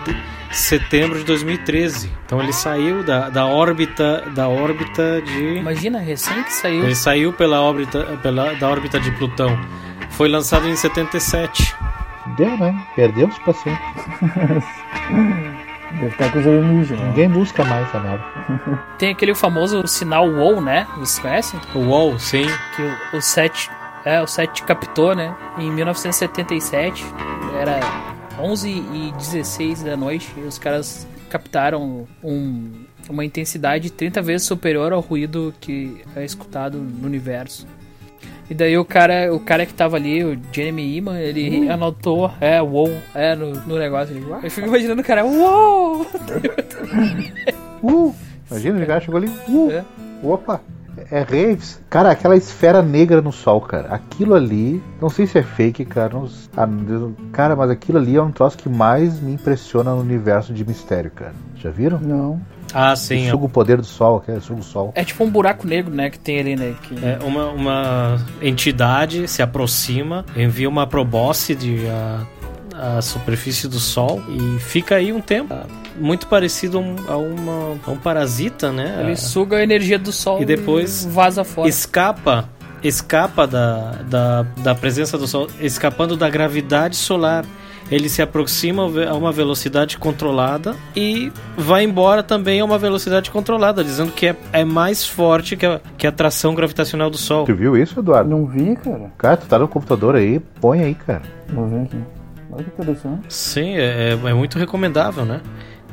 [0.51, 2.12] setembro de 2013.
[2.25, 6.86] Então ele saiu da, da órbita da órbita de Imagina, recém que saiu.
[6.86, 9.60] ele saiu pela órbita, pela, da órbita de Plutão.
[10.10, 11.75] Foi lançado em 77.
[12.35, 12.87] Deu, né?
[12.95, 13.79] Perdeu-se pra sempre.
[15.91, 17.01] Deve estar com os alienígenas.
[17.01, 17.07] né?
[17.09, 18.23] Ninguém busca mais a nave.
[18.97, 20.85] Tem aquele famoso sinal WOW, né?
[20.97, 21.59] Vocês conhecem?
[21.73, 22.45] O UOL, sim.
[22.75, 23.69] Que o, o SET,
[24.03, 25.33] é, o SET captou, né?
[25.57, 27.05] Em 1977,
[27.59, 27.79] era
[28.39, 32.71] 11 e 16 da noite, e os caras captaram um,
[33.09, 37.65] uma intensidade 30 vezes superior ao ruído que é escutado no universo.
[38.49, 42.62] E daí o cara, o cara que tava ali, o Jeremy Iman, ele anotou, é,
[42.62, 44.15] wow, é, no, no negócio.
[44.15, 46.05] Ele, eu fico imaginando o cara, uou!
[47.83, 48.13] Uh!
[48.49, 49.29] Imagina, o cara chegou ali.
[49.47, 49.69] Uh!
[49.71, 49.83] É.
[50.23, 50.62] Opa!
[51.12, 51.79] É Raves.
[51.89, 53.89] Cara, aquela esfera negra no sol, cara.
[53.89, 56.13] Aquilo ali, não sei se é fake, cara.
[56.13, 56.67] não- ah,
[57.31, 61.12] cara, mas aquilo ali é um troço que mais me impressiona no universo de mistério,
[61.12, 61.33] cara.
[61.55, 61.99] Já viram?
[61.99, 62.41] Não.
[62.73, 63.30] Ah, Que sim.
[63.30, 64.91] suga o poder do sol, que é suga o sol.
[64.95, 66.75] É tipo um buraco negro, né, que tem ali, né?
[66.84, 66.95] Que...
[67.03, 74.21] É, uma, uma entidade se aproxima, envia uma probóscide de a, a superfície do Sol
[74.30, 75.53] e fica aí um tempo.
[75.99, 76.82] Muito parecido a
[77.17, 78.97] um, uma- a um parasita, né?
[78.99, 81.67] Ele suga a energia do sol E depois vaza fora.
[81.67, 82.47] escapa
[82.84, 87.43] escapa da, da, da presença do Sol, escapando da gravidade solar.
[87.91, 93.84] Ele se aproxima a uma velocidade controlada e vai embora também a uma velocidade controlada,
[93.84, 97.45] dizendo que é, é mais forte que a, que a atração gravitacional do Sol.
[97.45, 98.30] Tu viu isso, Eduardo?
[98.30, 99.12] Não vi, cara.
[99.17, 101.23] Cara, tu tá no computador aí, põe aí, cara.
[101.50, 101.97] Vou ver aqui.
[102.52, 103.34] Olha que interessante.
[103.34, 105.41] Sim, é, é muito recomendável, né?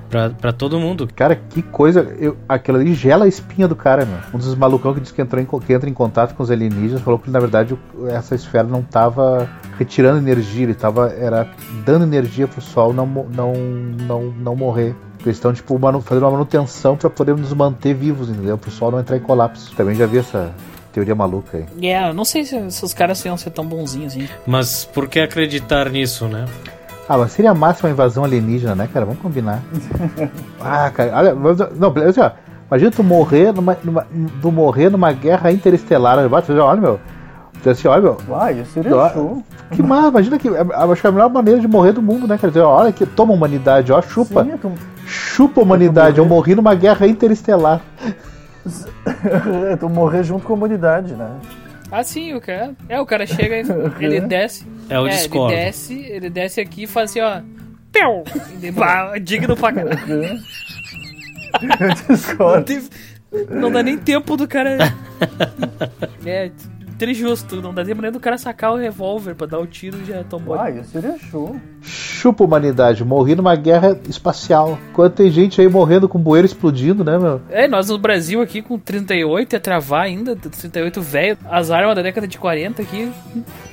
[0.08, 1.08] Pra, pra todo mundo.
[1.14, 2.14] Cara, que coisa.
[2.18, 4.18] Eu, aquilo ali gela a espinha do cara, meu.
[4.32, 7.02] Um dos malucão que disse que, entrou em, que entra em contato com os alienígenas
[7.02, 7.76] falou que na verdade
[8.08, 11.48] essa esfera não tava retirando energia, ele tava era
[11.84, 14.94] dando energia pro sol não, não, não, não morrer.
[15.24, 18.58] Eles estão, tipo, fazendo uma manutenção pra poder nos manter vivos, entendeu?
[18.58, 19.74] Pro sol não entrar em colapso.
[19.74, 20.52] Também já vi essa
[20.92, 21.88] teoria maluca aí.
[21.88, 24.28] É, eu não sei se, se os caras iam ser tão bonzinhos assim.
[24.46, 26.44] Mas por que acreditar nisso, né?
[27.08, 29.04] Ah, mas seria a máxima invasão alienígena, né, cara?
[29.04, 29.62] Vamos combinar.
[30.60, 32.30] ah, cara, olha, não, assim, ó,
[32.68, 34.06] imagina tu morrer numa, numa,
[34.40, 36.18] tu morrer numa guerra interestelar.
[36.18, 37.00] Olha, já, olha, meu.
[37.62, 38.18] Tu assim, olha, meu.
[38.28, 39.42] Uai, isso seria Ó, show.
[39.70, 40.48] Que massa, imagina que.
[40.48, 42.48] é- Acho que é a melhor maneira de morrer do mundo, né, cara?
[42.48, 44.44] Dizer, olha que toma humanidade, ó, chupa.
[44.44, 44.72] Sim, tu,
[45.06, 47.80] Chupa humanidade, eu morri numa guerra interestelar.
[49.78, 51.28] tu morrer junto com a humanidade, né?
[51.92, 52.72] Ah, sim, o cara.
[52.88, 53.64] É, o cara chega e
[54.04, 54.66] ele desce.
[54.88, 55.54] É o é, Discord.
[55.54, 57.40] Ele desce, ele desce aqui e faz assim, ó.
[58.62, 60.40] E pá, digno pra caralho.
[62.08, 62.88] Discord.
[63.50, 64.78] Não dá nem tempo do cara.
[66.26, 66.50] é,
[66.98, 67.60] trijusto.
[67.60, 70.24] Não dá tempo nem do cara sacar o revólver pra dar o tiro e já
[70.24, 70.56] tomou.
[70.56, 71.56] Uai, isso seria show.
[71.82, 74.78] Chupa humanidade, morri numa guerra espacial.
[74.90, 77.40] Enquanto tem gente aí morrendo com bueiro explodindo, né, meu?
[77.50, 82.02] É, nós no Brasil aqui com 38 ia travar ainda, 38 velho, as armas da
[82.02, 83.12] década de 40 aqui.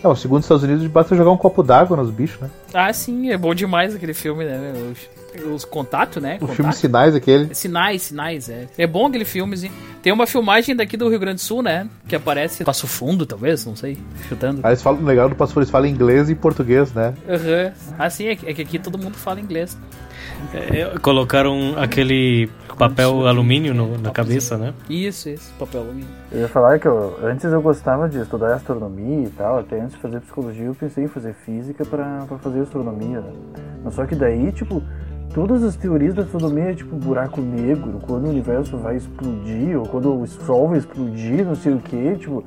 [0.04, 2.50] Não, segundo os Estados Unidos, basta jogar um copo d'água nos bichos, né?
[2.74, 4.74] Ah, sim, é bom demais aquele filme, né?
[4.92, 5.21] Os,
[5.54, 6.36] os contatos, né?
[6.38, 6.56] O Contato.
[6.56, 7.54] filme Sinais, aquele.
[7.54, 8.68] Sinais, sinais, é.
[8.78, 9.74] É bom aquele filmezinho.
[10.02, 11.88] Tem uma filmagem daqui do Rio Grande do Sul, né?
[12.08, 14.62] Que aparece Passo Fundo, talvez, não sei, chutando.
[14.64, 17.14] Aí eles falam, legal do Passo Fundo, eles falam inglês e português, né?
[17.30, 17.72] Aham.
[18.00, 19.78] Ah, sim, é que é que aqui todo mundo fala inglês.
[20.54, 24.74] É, colocaram aquele papel alumínio no- na cabeça, né?
[24.90, 26.08] Isso, isso, papel alumínio.
[26.32, 29.96] Eu ia falar que eu, antes eu gostava de estudar astronomia e tal, até antes
[29.96, 33.32] de fazer psicologia eu pensei em fazer física pra, pra fazer astronomia, né?
[33.84, 34.82] Mas só que daí, tipo,
[35.34, 40.14] todas as teorias da astronomia, tipo buraco negro, quando o universo vai explodir, ou quando
[40.22, 42.44] o sol vai explodir, não sei o que, tipo.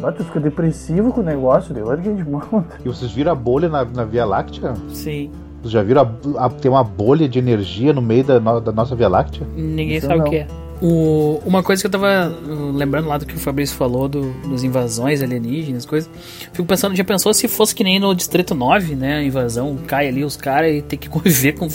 [0.00, 2.64] Mas tu fica depressivo com o negócio, daí larguei de mão.
[2.84, 4.74] E vocês viram a bolha na, na Via Láctea?
[4.88, 5.30] Sim.
[5.60, 6.02] Vocês já viram
[6.36, 9.46] a, a, tem uma bolha de energia no meio da, no- da nossa Via Láctea?
[9.54, 10.26] Ninguém Isso sabe não.
[10.26, 10.46] o que é.
[10.84, 14.32] O, uma coisa que eu tava uh, lembrando lá do que o Fabrício falou do,
[14.48, 16.10] dos invasões alienígenas, coisas.
[16.52, 19.18] Fico pensando, já pensou se fosse que nem no Distrito 9, né?
[19.18, 21.68] A invasão cai ali os caras e tem que conviver com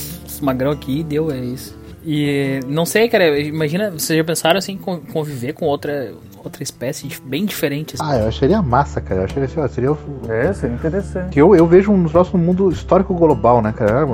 [0.43, 1.78] magrão aqui e deu, é isso.
[2.06, 7.10] E não sei, cara, imagina, vocês já pensaram assim, con- conviver com outra, outra espécie
[7.26, 7.95] bem diferente?
[7.95, 8.04] assim?
[8.06, 9.21] Ah, eu acharia massa, cara.
[9.21, 9.97] Eu acharia assim, ó, seria o-
[10.30, 11.32] É, seria interessante.
[11.34, 14.08] que eu, eu vejo um nosso mundo histórico global, né, cara?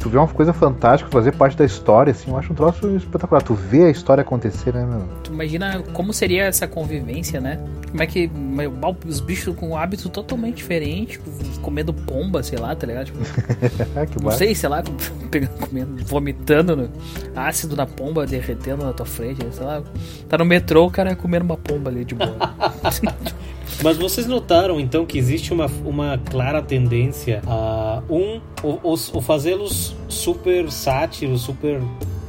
[0.00, 3.42] Tu vê uma coisa fantástica, fazer parte da história, assim, eu acho um troço espetacular.
[3.42, 5.06] Tu vê a história acontecer, né, meu?
[5.22, 7.60] Tu imagina como seria essa convivência, né?
[7.90, 8.72] Como é que meu,
[9.06, 11.20] os bichos com um hábito totalmente diferente,
[11.62, 13.06] comendo pomba, sei lá, tá ligado?
[13.06, 13.18] Tipo,
[13.96, 14.82] Ah, que não sei, sei lá,
[15.30, 16.90] pegando, comendo, vomitando no,
[17.34, 19.82] ácido na pomba, derretendo na tua frente, sei lá.
[20.28, 22.36] Tá no metrô, o cara comendo uma pomba ali de boa.
[23.82, 29.20] Mas vocês notaram então que existe uma, uma clara tendência a um o, os- o
[29.20, 31.80] fazê-los super sátiros, super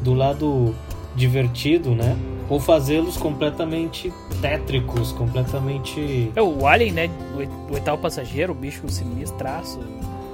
[0.02, 0.76] do lado
[1.16, 2.16] divertido, né?
[2.50, 6.32] Ou fazê-los completamente tétricos, completamente.
[6.36, 7.10] é o Alien, né?
[7.34, 9.80] O, oit- o oitavo passageiro, o bicho sinistraço.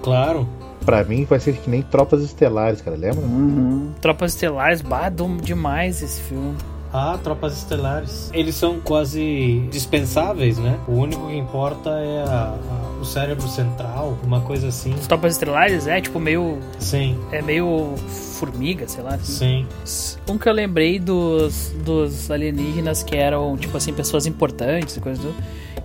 [0.02, 0.48] Claro.
[0.86, 3.22] Pra mim vai ser que nem Tropas Estelares, cara, lembra?
[3.22, 3.94] Uhum.
[4.02, 6.56] Tropas Estelares, badam demais esse filme.
[6.94, 8.30] Ah, tropas estelares.
[8.34, 10.78] Eles são quase dispensáveis, né?
[10.88, 14.94] O único que importa é a- a- o cérebro central, uma coisa assim.
[14.94, 16.60] Os Tropas Estelares é tipo meio.
[16.80, 19.16] Sim, É meio formiga, sei lá.
[19.16, 19.66] assim.
[19.84, 20.18] sim.
[20.32, 25.22] Um que eu lembrei dos, dos alienígenas que eram, tipo assim, pessoas importantes e coisas
[25.24, 25.34] do,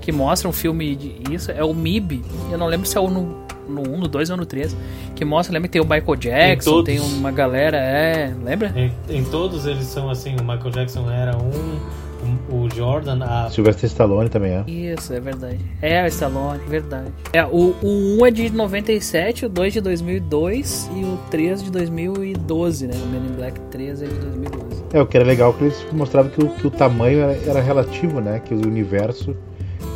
[0.01, 2.23] que mostram um filme de isso é o MIB.
[2.53, 3.35] Eu não lembro se é o no,
[3.68, 4.76] no 1, no 2 ou no 3.
[5.14, 6.85] Que mostra, lembra que tem o Michael Jackson, todos.
[6.87, 8.33] tem uma galera, é.
[8.42, 8.72] Lembra?
[8.76, 13.48] Em, em todos eles são assim, o Michael Jackson era um, um- o Jordan, a
[13.50, 14.64] Sylvester Stallone também é.
[14.70, 15.59] Isso, é verdade.
[15.83, 17.09] É, o Stallone, verdade.
[17.33, 21.70] É, o, o 1 é de 97, o 2 de 2002 e o 3 de
[21.70, 22.94] 2012, né?
[22.96, 24.85] O Men in Black 3 é de 2012.
[24.92, 27.61] É, o que era legal que eles mostravam que o, que o tamanho era, era
[27.61, 28.40] relativo, né?
[28.44, 29.37] Que o universo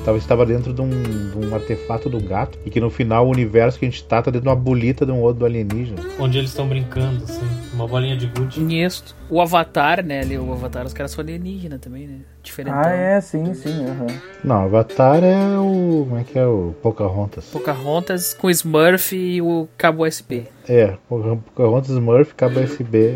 [0.05, 2.59] tava, estava dentro de um, de um artefato do gato.
[2.67, 5.05] E que no final o universo que a gente tá tá dentro de uma bolita
[5.07, 5.99] de um outro do alienígena.
[6.19, 8.83] onde eles estão brincando, assim, uma bolinha de gude.
[8.83, 9.15] Isso.
[9.31, 10.21] O Avatar, né?
[10.21, 12.17] Ali, o Avatar, os caras são alienígena também, né?
[12.43, 12.75] Diferente.
[12.77, 13.85] Ah, é, sim, sim.
[13.87, 14.07] aham.
[14.45, 16.07] Não, Avatar é o.
[16.09, 16.45] Como é que é?
[16.45, 17.45] O Pocahontas.
[17.47, 20.45] Pocahontas com Smurf e o cabo USB.
[20.69, 23.15] É, Pocahontas Smurf, cabo USB.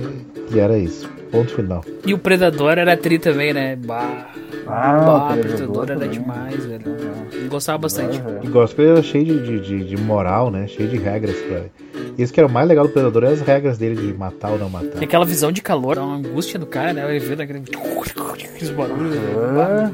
[0.54, 1.08] E era isso.
[1.30, 1.84] Ponto final.
[2.06, 3.74] E o Predador era tri também, né?
[3.76, 4.28] Bah,
[4.66, 6.10] Ah, bah, o o Predador Predador era também.
[6.10, 6.75] demais, velho.
[6.84, 8.20] Eu gostava bastante.
[8.42, 10.66] E gosto que ele era cheio de, de, de, de moral, né?
[10.66, 11.36] Cheio de regras.
[11.36, 11.64] Pra...
[12.16, 14.52] E isso que era o mais legal do Predador é as regras dele de matar
[14.52, 15.00] ou não matar.
[15.00, 17.08] E aquela visão de calor, uma angústia do cara, né?
[17.08, 17.60] Ele vê daquele...
[17.60, 19.16] aqueles barulhos.
[19.16, 19.90] É,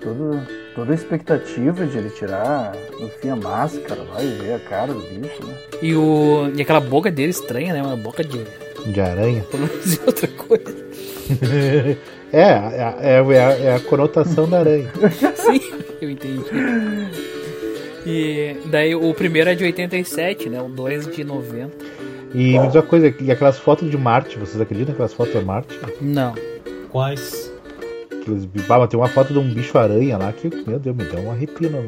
[0.00, 0.40] todo,
[0.74, 5.00] toda a expectativa de ele tirar, enfim, a máscara lá e ver a cara do
[5.00, 5.54] bicho, né?
[5.80, 7.82] E, o, e aquela boca dele estranha, né?
[7.82, 8.44] Uma boca de.
[8.86, 9.42] De aranha.
[9.50, 10.82] Por não dizer outra coisa.
[12.32, 14.90] É, é, é, é a, é a conotação da aranha.
[15.36, 15.60] Sim,
[16.04, 16.44] eu entendi.
[18.04, 20.60] E daí o primeiro é de 87, né?
[20.60, 21.70] O 2 de 90.
[22.34, 25.44] E me diz uma coisa, e aquelas fotos de Marte, vocês acreditam naquelas fotos de
[25.44, 25.78] Marte?
[26.00, 26.34] Não.
[26.90, 27.52] Quais?
[28.10, 31.04] Aqueles, ah, mas tem uma foto de um bicho aranha lá que, meu Deus, me
[31.04, 31.82] dá um arrepio no,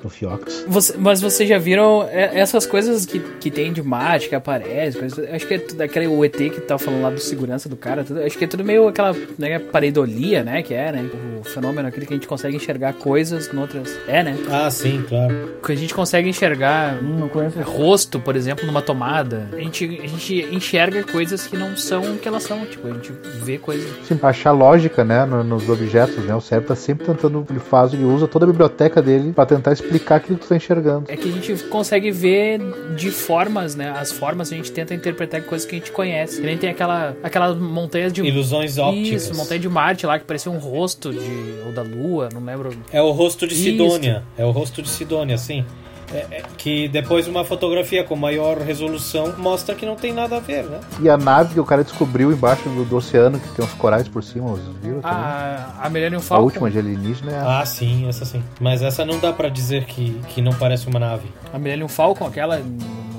[0.00, 0.64] no, no fiox.
[0.68, 3.82] Você- mas vocês já viram é, essas coisas que, que tem de
[4.28, 7.20] que aparece, coisas- acho que é tudo aquele o ET que tá falando lá do
[7.20, 10.92] segurança do cara, tudo- acho que é tudo meio aquela né, pareidolia, né, que é,
[10.92, 11.08] né,
[11.40, 15.54] o fenômeno aquele que a gente consegue enxergar coisas noutras, é, né, Ah, sim, claro.
[15.64, 17.58] que a gente consegue enxergar Hum, conheço.
[17.62, 22.18] rosto, por exemplo, numa tomada, a gente, a gente enxerga coisas que não são o
[22.18, 26.24] que elas são, tipo, a gente vê coisas Sim, achar lógica, né, no- nos objetos,
[26.24, 26.34] né?
[26.34, 29.72] O cérebro tá sempre tentando, ele faz, ele usa toda a biblioteca dele pra tentar
[29.72, 31.04] explicar aquilo que tu tá enxergando.
[31.08, 32.60] É que a gente consegue ver
[32.96, 33.90] de formas, né?
[33.90, 36.40] As formas a gente tenta interpretar coisas que a gente conhece.
[36.40, 38.22] Que nem tem aquela, aquela montanha de.
[38.22, 39.24] Ilusões ópticas.
[39.24, 41.60] Isso, montanha de Marte lá que parecia um rosto de.
[41.66, 42.70] ou da Lua, não lembro.
[42.92, 43.64] É o rosto de Isso.
[43.64, 44.22] Sidônia.
[44.36, 45.64] É o rosto de Sidônia, sim.
[46.12, 50.40] É- é que depois uma fotografia com maior resolução mostra que não tem nada a
[50.40, 50.80] ver, né?
[51.00, 54.08] E a nave que o cara descobriu embaixo do, do oceano, que tem uns corais
[54.08, 55.00] por cima, vocês viram?
[55.00, 55.16] também?
[55.16, 56.44] A, a Millennium a Falcon.
[56.44, 57.60] última de alienígena é a...
[57.60, 58.42] Ah, sim, essa sim.
[58.60, 61.28] Mas essa não dá pra dizer que, que não parece uma nave.
[61.52, 62.64] A Millennium Falcon, aquela no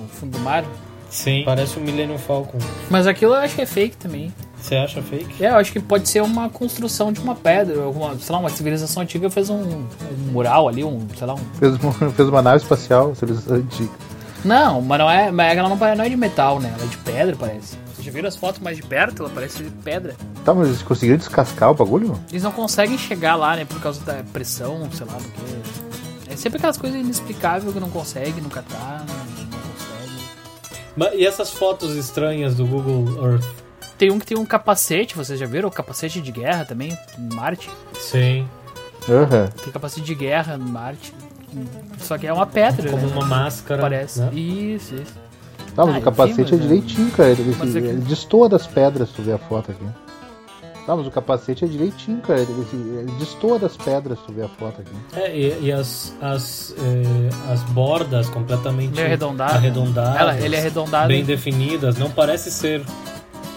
[0.01, 0.63] no fundo do mar.
[1.09, 1.43] Sim.
[1.45, 2.57] Parece um Millennium Falcon.
[2.89, 4.31] Mas aquilo eu acho que é fake também.
[4.61, 5.43] Você acha fake?
[5.43, 7.81] É, eu acho que pode ser uma construção de uma pedra.
[7.83, 9.87] Alguma, sei lá, uma civilização antiga fez um, um
[10.31, 11.39] mural ali, um, sei lá, um.
[11.59, 13.89] Fez, uma, fez uma nave espacial, civilização antiga.
[14.45, 15.31] Não, mas não é.
[15.31, 16.71] Mas ela não, pare- não é de metal, né?
[16.75, 17.75] Ela é de pedra, parece.
[17.93, 19.23] Vocês já viram as fotos mais de perto?
[19.23, 20.15] Ela parece de pedra.
[20.45, 22.19] Tá, mas eles conseguiram descascar o bagulho?
[22.29, 23.65] Eles não conseguem chegar lá, né?
[23.65, 26.31] Por causa da pressão, sei lá, porque.
[26.31, 29.57] É sempre aquelas coisas inexplicáveis que não consegue nunca tá, não,
[30.95, 31.17] consegue.
[31.17, 33.60] E essas fotos estranhas do Google Earth?
[34.01, 35.69] Tem um que tem um capacete, vocês já viram?
[35.69, 37.69] O capacete de guerra também, em Marte.
[37.99, 38.47] Sim.
[39.07, 39.47] Aham.
[39.63, 41.13] Tem capacete de guerra em Marte.
[41.99, 43.13] Só que é uma pedra, Como né?
[43.15, 43.79] uma máscara.
[43.79, 44.21] Parece.
[44.21, 44.33] né?
[44.33, 45.13] Isso, isso.
[45.75, 47.29] Tá, mas Ah, o capacete enfim, é mas é- direitinho, cara.
[47.29, 49.85] Ele, é que- ele destoa das pedras, se tu ver a foto aqui.
[50.83, 52.39] Tá, mas o capacete é direitinho, cara.
[52.41, 54.91] Ele, ele destoa das pedras, se tu ver a foto aqui.
[55.15, 59.53] É, e, e as, as, eh, as bordas completamente Ele arredondado.
[59.53, 61.07] arredondadas, Ela, ele é arredondado.
[61.07, 61.99] bem definidas.
[61.99, 62.83] Não parece ser.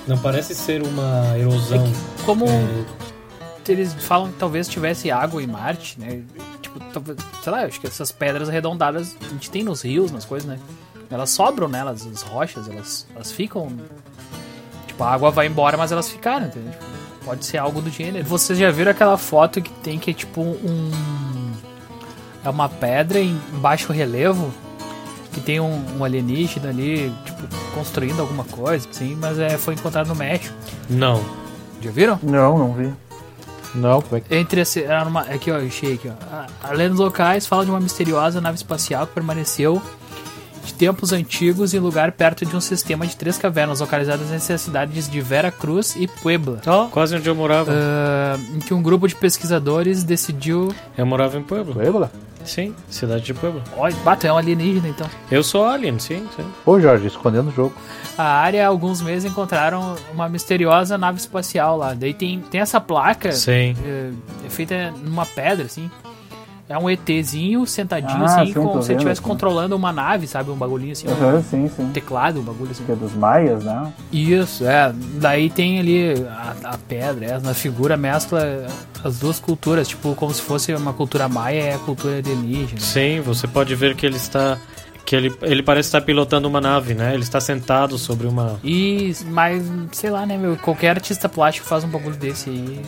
[0.07, 1.91] Não parece ser uma erosão.
[2.25, 2.85] Como É,
[3.73, 6.23] eles falam que talvez tivesse água em Marte, né?
[6.61, 10.11] Tipo, talvez, sei lá, eu acho que essas pedras arredondadas a gente tem nos rios,
[10.11, 10.59] nas coisas, né?
[11.11, 13.73] Elas sobram nelas, as rochas, elas, elas ficam.
[14.87, 16.73] Tipo, a água vai embora, mas elas ficaram, entendeu?
[16.73, 16.85] Tipo,
[17.25, 18.25] pode ser algo do gênero.
[18.27, 20.91] Vocês já viram aquela foto que tem que é tipo um.
[22.45, 24.53] É uma pedra em baixo relevo
[25.33, 27.34] que tem um, um alienígena ali, tipo,
[27.75, 30.55] construindo alguma coisa, assim, mas é, foi encontrado no México.
[30.89, 31.23] não.
[31.81, 32.19] Já viram?
[32.23, 32.91] Não, não vi.
[33.75, 34.35] Não, como é que.
[34.35, 36.13] Entre esse, era uma, aqui ó, eu achei aqui ó.
[36.35, 39.83] A- a lendas locais falam de uma misteriosa nave espacial que permaneceu
[40.79, 45.09] tempos antigos em lugar perto de um sistema de três cavernas localizadas entre as cidades
[45.09, 46.61] de Vera Cruz e Puebla.
[46.67, 47.73] Ó, quase onde eu morava.
[47.73, 50.75] Ah, em que um grupo de pesquisadores decidiu.
[50.97, 51.75] Eu morava em Puebla.
[51.75, 52.11] Puebla?
[52.45, 53.63] Sim, cidade de Puebla.
[53.77, 55.09] Olha, bato, é um alienígena então.
[55.31, 56.45] Eu sou alien, sim, sim.
[56.67, 57.75] Ô, Jorge, escondendo o jogo.
[58.19, 61.95] A área, há alguns meses, encontraram uma misteriosa nave espacial lá.
[61.95, 63.75] Daí tem, tem essa placa Sim.
[63.85, 64.11] é,
[64.47, 65.91] é feita numa pedra, assim.
[66.69, 70.51] É um ETzinho sentadinho, Ah, assim, sim, como se estivesse controlando uma nave, sabe?
[70.51, 71.91] Um bagulhinho assim, um Aham, sim, sim.
[71.93, 72.85] teclado, um bagulho assim.
[72.85, 73.93] Que é dos maias, né?
[74.11, 74.91] Isso, é.
[75.21, 78.67] Daí tem ali a, a pedra, é, na figura mescla
[79.05, 82.81] as duas culturas, tipo, como se fosse uma cultura maia e a cultura alienígena.
[82.81, 84.57] Sim, você pode ver que ele está.
[85.05, 87.13] Que ele, ele parece estar pilotando uma nave, né?
[87.13, 88.59] Ele está sentado sobre uma.
[88.65, 90.57] E, mas, sei lá, né, meu?
[90.57, 92.81] Qualquer artista plástico faz um bagulho desse aí.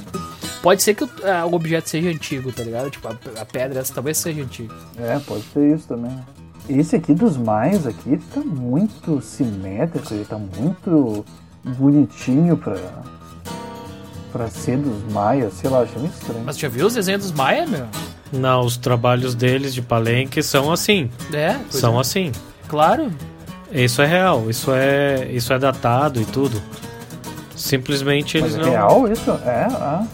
[0.62, 2.90] Pode ser que o, ah, o objeto seja antigo, tá ligado?
[2.90, 4.74] Tipo, a, a pedra essa talvez seja antiga.
[4.98, 6.18] É, pode ser isso também.
[6.68, 11.24] Esse aqui dos mais aqui tá muito simétrico, ele tá muito
[11.64, 12.76] bonitinho pra,
[14.32, 16.42] pra ser dos maias, sei lá, achei muito estranho.
[16.44, 17.86] Mas já viu os desenhos dos Maia, meu?
[18.36, 21.10] Não, os trabalhos deles de palenque são assim.
[21.32, 22.00] É, São é.
[22.00, 22.32] assim.
[22.68, 23.10] Claro.
[23.72, 26.62] Isso é real, isso é, isso é datado e tudo.
[27.54, 28.70] Simplesmente Mas eles é não.
[28.70, 29.30] real isso?
[29.44, 30.06] É, ah.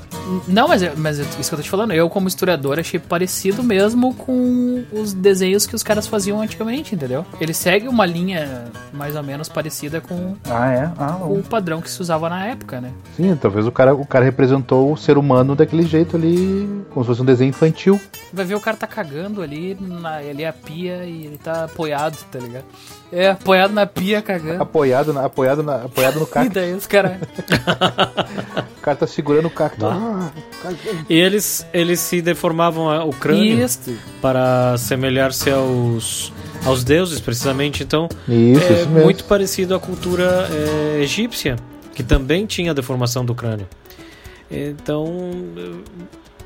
[0.49, 1.93] Não, mas, é- mas isso que eu tô te falando.
[1.93, 7.25] Eu, como historiador, achei parecido mesmo com os desenhos que os caras faziam antigamente, entendeu?
[7.41, 10.91] Ele segue uma linha mais ou menos parecida com, Ah, é?
[10.99, 12.91] Ah, com o padrão que se usava na época, né?
[13.17, 17.09] Sim, talvez o cara, o cara representou o ser humano daquele jeito ali, como se
[17.09, 18.01] fosse um desenho infantil.
[18.33, 21.65] Vai ver o cara tá cagando ali, na, ali é a pia e ele tá
[21.65, 22.65] apoiado, tá ligado?
[23.13, 24.63] É, apoiado na pia cagando.
[24.63, 26.55] Apoiado, na, apoiado, na, apoiado no E cacto.
[26.55, 27.13] daí os caras.
[28.79, 29.87] O cara tá segurando o cacto.
[29.87, 30.12] Ah,
[31.09, 33.95] E eles, eles se deformavam a- o crânio Isso.
[34.21, 36.33] para semelhar-se aos,
[36.65, 37.83] aos deuses, precisamente.
[37.83, 41.57] Então, Isso, é isso muito parecido à cultura é, egípcia,
[41.95, 43.69] que também tinha deformação do crânio.
[44.51, 45.31] Então,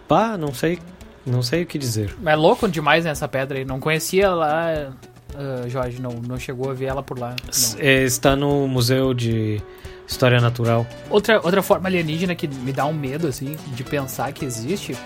[0.06, 0.78] pá, não sei,
[1.24, 2.14] não sei o que dizer.
[2.24, 3.64] É louco demais essa pedra aí.
[3.64, 4.92] Não conhecia lá,
[5.34, 7.34] ah, Jorge, não, não chegou a ver ela por lá.
[7.44, 7.80] não.
[7.80, 9.60] É, está no Museu de
[10.07, 10.86] História Natural.
[11.11, 14.96] Outra, outra forma alienígena que me dá um medo, assim, de pensar que existe,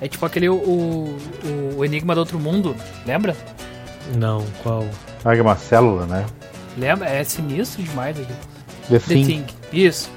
[0.00, 1.18] é tipo aquele, o, o,
[1.76, 2.76] o Enigma do Outro Mundo,
[3.06, 3.36] lembra?
[4.16, 4.86] Não, qual?
[5.24, 6.26] Ah, que é uma célula, né?
[6.76, 7.08] Lembra?
[7.08, 8.32] É sinistro demais aqui.
[8.88, 10.10] The The Thing Thing, isso.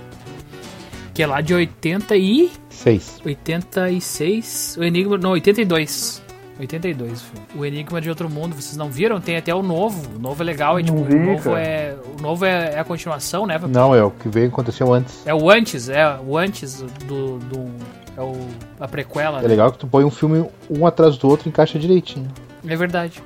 [1.14, 2.52] Que é lá de 80 e...
[2.70, 3.22] 6.
[3.26, 6.22] 86, o Enigma, não, 82.
[6.60, 7.22] 82.
[7.22, 7.44] filho.
[7.56, 9.20] O Enigma de Outro Mundo, vocês não viram?
[9.22, 10.16] Tem até o novo.
[10.16, 11.62] O novo é legal, é Não tipo, vi, o novo cara.
[11.62, 13.60] é, o novo é, é a continuação, né?
[13.68, 15.26] Não, é o que veio aconteceu antes.
[15.26, 17.72] É o antes, é o antes do, do
[18.18, 18.36] é o
[18.80, 19.40] a prequela.
[19.40, 19.48] É né?
[19.48, 22.28] legal que tu põe um filme um atrás do outro e encaixa direitinho.
[22.68, 23.22] É verdade.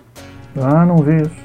[0.55, 1.35] Ah, não vi isso.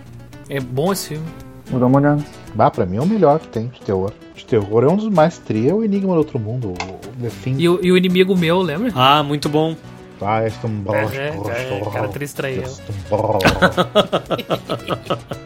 [0.48, 1.26] É bom esse filme.
[1.66, 2.24] Vou dar uma olhada.
[2.54, 4.12] Bah, pra mim é o melhor que tem de terror.
[4.34, 7.30] De terror é um dos mais tri, é o Enigma do Outro Mundo, o The
[7.42, 7.56] Thing.
[7.58, 8.92] E o, e o inimigo meu, lembra?
[8.94, 9.76] Ah, muito bom.
[10.20, 10.48] É
[11.16, 12.62] É, é, tristranho.
[12.62, 13.38] Este é um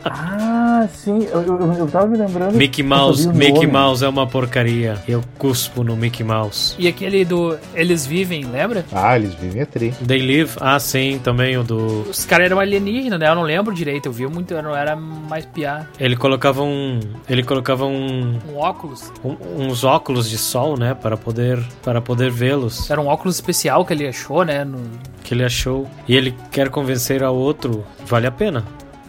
[0.05, 2.55] Ah, Ah, sim, eu, eu, eu tava me lembrando.
[2.57, 3.67] Mickey Mouse, Mickey nome.
[3.67, 4.97] Mouse é uma porcaria.
[5.07, 6.75] Eu cuspo no Mickey Mouse.
[6.79, 8.85] E aquele do Eles Vivem, lembra?
[8.91, 9.91] Ah, eles vivem a tri.
[10.07, 12.03] They Live, ah sim, também o do.
[12.09, 13.29] Os caras eram alienígenas, né?
[13.29, 15.87] Eu não lembro direito, eu vi muito, eu não era mais piar.
[15.99, 16.99] Ele colocava um.
[17.29, 19.13] Ele colocava um, Um óculos.
[19.23, 20.95] um- uns óculos de sol, né?
[20.95, 22.91] Para poder, para poder vê-los.
[22.91, 24.60] Era um óculos especial que ele achou, né?
[24.65, 24.79] No...
[25.23, 25.89] Que ele achou.
[26.09, 27.85] E ele quer convencer a outro.
[28.07, 28.65] Vale a pena.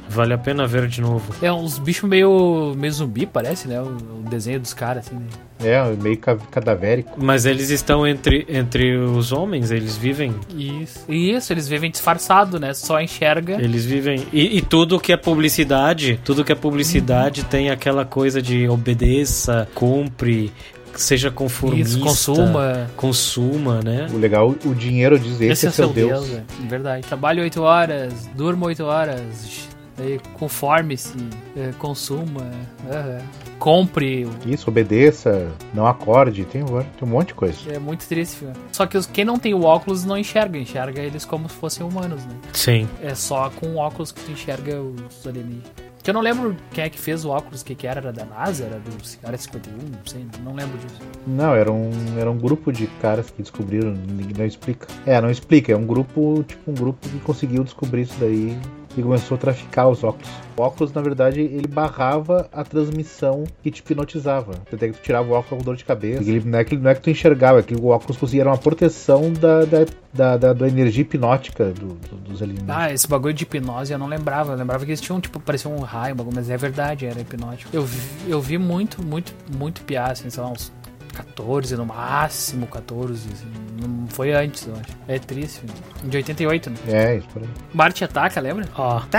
[0.09, 1.33] Vale a pena ver de novo.
[1.41, 3.81] É uns bichos meio, meio zumbi, parece, né?
[3.81, 5.15] O, o desenho dos caras, assim.
[5.15, 5.25] Né?
[5.63, 7.17] É, meio ca- cadavérico.
[7.23, 10.35] Mas eles estão entre, entre os homens, eles vivem.
[10.53, 11.09] Isso.
[11.09, 12.73] Isso, eles vivem disfarçado, né?
[12.73, 13.53] Só enxerga.
[13.61, 14.25] Eles vivem.
[14.33, 19.65] E, e tudo que é publicidade, tudo que é publicidade tem aquela coisa de obedeça,
[19.73, 20.51] cumpre,
[20.99, 21.95] seja conformista.
[21.95, 22.89] Isso, consuma.
[22.95, 24.07] Consuma, né?
[24.13, 26.29] O legal, o dinheiro diz esse, é seu Deus.
[26.31, 26.43] é.
[26.67, 27.05] Verdade.
[27.07, 29.67] Trabalhe 8 horas, durma 8 horas,
[29.97, 31.13] aí conforme-se,
[31.55, 32.49] é, consuma,
[32.91, 33.19] aham.
[33.59, 34.27] compre.
[34.45, 37.57] Isso, obedeça, não acorde, tem, um- tem um monte de coisa.
[37.71, 38.53] É muito triste, filho.
[38.71, 41.85] Só que os, quem não tem o óculos não enxerga, enxerga eles como se fossem
[41.85, 42.33] humanos, né?
[42.53, 42.87] Sim.
[43.03, 45.90] É só com o óculos que tu enxerga os alienígenas.
[46.01, 48.25] Que eu não lembro quem é que fez o óculos, que, que era, era da
[48.25, 48.91] NASA, era do
[49.23, 50.99] Área 51, não sei, não lembro disso.
[51.27, 54.87] Não, era um, era um grupo de caras que descobriram, ninguém não explica.
[55.05, 58.57] É, não explica, é um grupo, tipo um grupo que conseguiu descobrir isso daí
[58.97, 60.29] e começou a traficar os óculos.
[60.57, 64.53] O óculos, na verdade, ele barrava a transmissão que te hipnotizava.
[64.77, 66.21] Tem que tu tirava o óculos com dor de cabeça.
[66.29, 68.57] Ele, não, é que, não é que tu enxergava, é que o óculos conseguia uma
[68.57, 72.75] proteção da, da, da, da- da energia hipnótica do- do- dos alienígenas.
[72.77, 74.51] Ah, esse bagulho de hipnose eu não lembrava.
[74.53, 77.69] Eu lembrava que eles tinham, tipo, parecia um raio, mas é verdade, era hipnótico.
[77.73, 80.71] Eu vi, eu vi muito, muito, muito piar, assim, sei lá, uns
[81.13, 83.45] 14, no máximo 14, assim.
[83.87, 84.91] Não foi antes, eu acho.
[85.07, 85.73] É triste, filho.
[86.03, 86.75] De 88, né?
[86.87, 87.49] É, isso por aí.
[87.73, 88.67] Marte Ataca, lembra?
[88.77, 89.01] Ó.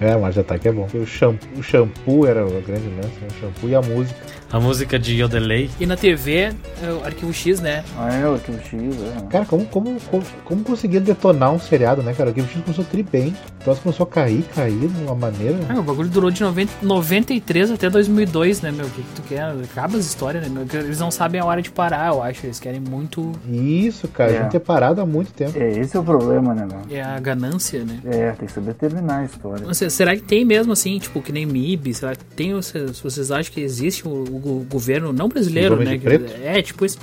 [0.00, 0.88] é, mas ataque é bom.
[0.94, 3.28] O shampoo, o shampoo era o grande lance, né?
[3.28, 4.18] o shampoo e a música.
[4.52, 5.68] A música de Yodelay.
[5.80, 7.82] E na TV, é o Arquivo X, né?
[7.98, 9.26] Ah, é, o Arquivo X, é.
[9.28, 12.30] Cara, como, como, como, como conseguia detonar um seriado, né, cara?
[12.30, 13.34] O Game X começou a tri bem.
[13.60, 15.58] O troço começou a cair, cair de uma maneira.
[15.68, 18.86] Ah, o bagulho durou de 90, 93 até 2002, né, meu?
[18.86, 19.42] O que, que tu quer?
[19.42, 20.64] Acaba as histórias, né, meu?
[20.80, 22.46] Eles não sabem a hora de parar, eu acho.
[22.46, 23.32] Eles querem muito.
[23.50, 24.38] Isso, cara, É.
[24.38, 25.56] a gente ter parado há muito tempo.
[25.58, 26.96] É, esse é o problema, né, meu?
[26.96, 28.00] É a ganância, né?
[28.04, 29.72] É, tem que saber terminar a história.
[29.74, 31.94] Sei, será que tem mesmo assim, tipo, que nem MIB?
[31.94, 32.52] Será que tem?
[32.54, 35.96] Vocês, vocês acham que existe o, o governo, não brasileiro, né?
[35.96, 36.98] de que- é, tipo isso.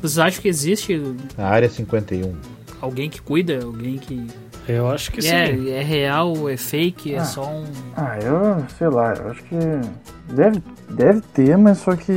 [0.00, 1.00] Vocês acham que existe
[1.36, 2.32] Na área 51.
[2.80, 3.60] alguém que cuida?
[3.64, 4.26] Alguém que.
[4.68, 5.30] Eu acho que sim.
[5.30, 7.24] É, é real, é fake, é Ah.
[7.24, 7.64] só um.
[7.96, 9.56] Ah, eu sei lá, eu acho que
[10.34, 12.12] deve, deve ter, mas só que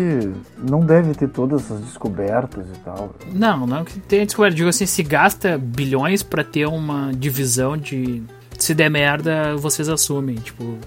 [0.58, 3.16] não deve ter todas essas descobertas e tal.
[3.34, 4.56] Não, não que tenha descoberto.
[4.56, 8.22] Digo assim, se gasta bilhões pra ter uma divisão de.
[8.60, 10.36] Se der merda, vocês assumem.
[10.36, 10.78] Tipo,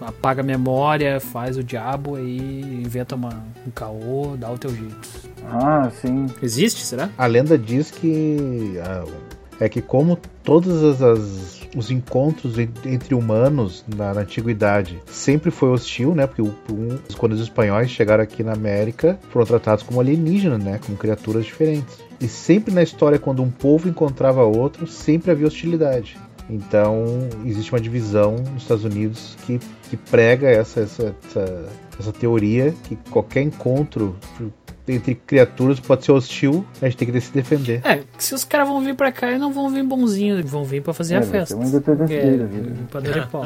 [0.00, 3.30] apaga a memória, faz o diabo aí, inventa uma,
[3.66, 5.08] um caô, dá o teu jeito.
[5.50, 6.26] Ah, sim.
[6.42, 7.08] Existe, será?
[7.16, 9.04] A lenda diz que ah,
[9.60, 15.50] é que como todos as, as- os encontros en- entre humanos na, na antiguidade sempre
[15.50, 16.26] foi hostil, né?
[16.26, 20.78] Porque um- quando os espanhóis chegaram aqui na América foram tratados como alienígenas, né?
[20.84, 21.98] Como criaturas diferentes.
[22.20, 26.16] E sempre na história quando um povo encontrava outro, sempre havia hostilidade.
[26.48, 27.04] Então
[27.44, 31.64] existe uma divisão nos Estados Unidos que, que prega essa, essa, essa,
[31.98, 34.14] essa teoria que qualquer encontro
[34.86, 37.80] entre criaturas pode ser hostil, a gente tem que se defender.
[37.84, 40.82] É, se os caras vão vir pra cá, eles não vão vir bonzinhos, vão vir
[40.82, 41.56] pra fazer É, a festa.
[41.56, 41.70] uma É,
[42.36, 42.72] da vida.
[42.90, 43.44] pra dar pau.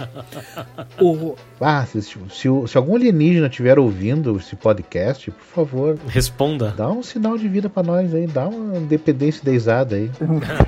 [1.01, 2.19] o, Ah, se, se,
[2.67, 6.75] se algum alienígena estiver ouvindo esse podcast, por favor, Responda.
[6.77, 10.11] dá um sinal de vida pra nós aí, dá uma independência deisada aí.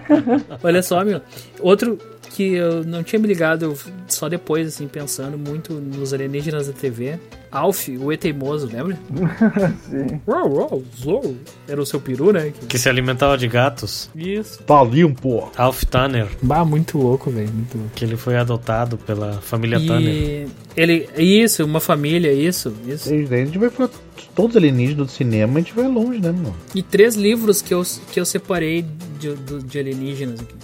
[0.63, 1.21] olha só, meu.
[1.61, 1.99] Outro
[2.31, 6.73] que eu não tinha me ligado eu só depois, assim, pensando muito nos alienígenas da
[6.73, 7.19] TV.
[7.53, 8.97] Alf, o E Teimoso, lembra?
[9.91, 10.21] Sim.
[10.27, 11.35] Uau, uau, uau.
[11.67, 12.53] Era o seu peru, né?
[12.69, 14.09] Que se alimentava de gatos.
[14.15, 14.63] Isso.
[14.63, 15.51] Tá limpo!
[15.57, 17.93] Alf Tanner, Bah, muito louco, velho, muito louco.
[17.95, 20.09] que ele foi adotado pela família Tanner.
[20.15, 20.47] E
[20.77, 23.13] ele, isso, uma família, isso, isso.
[23.13, 23.91] E daí a gente vai falar
[24.35, 26.55] todos os alienígenas do cinema, a gente vai longe, né, mano?
[26.75, 27.83] E três livros que eu,
[28.13, 28.85] que eu separei
[29.19, 30.55] de, do- de alienígenas aqui.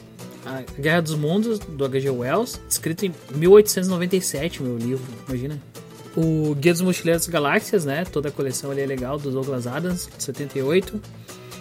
[0.46, 2.08] A Guerra dos Mundos, do H.G.
[2.10, 5.58] Wells, escrito em 1897, meu livro, imagina.
[6.16, 8.04] O Guia dos Mochileiros das Galáxias, né?
[8.04, 11.00] Toda a coleção ali é legal, do Douglas Adams, de 78.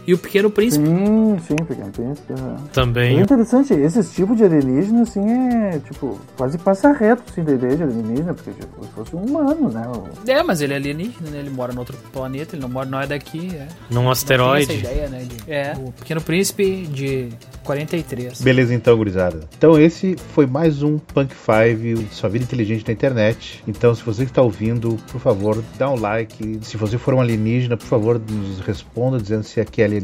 [0.08, 0.86] E o Pequeno Príncipe.
[0.86, 2.34] Sim, sim, Pequeno Príncipe.
[2.34, 2.58] uhum.
[2.72, 3.18] Também.
[3.18, 7.76] É interessante, esses tipos de alienígena, assim, é, tipo, quase passa reto, assim, da ideia
[7.78, 9.84] de alienígena, porque, tipo, se fosse um humano, né?
[10.28, 11.39] É, mas ele é alienígena, né?
[11.39, 13.68] Ele mora no outro planeta, ele não mora, não é daqui, é.
[13.89, 14.68] Num Não asteroide.
[14.68, 15.24] tem essa ideia, né?
[15.26, 17.30] de- é, o Pequeno Príncipe de
[17.64, 18.41] 43.
[18.41, 19.41] Beleza então, gurizada.
[19.58, 23.64] Então esse foi mais um Punk 5, sua vida inteligente na internet.
[23.68, 26.60] Então se você que está ouvindo, por favor, dá um like.
[26.62, 29.95] Se você for um alienígena, por favor, nos responda dizendo se aqui é alienígena,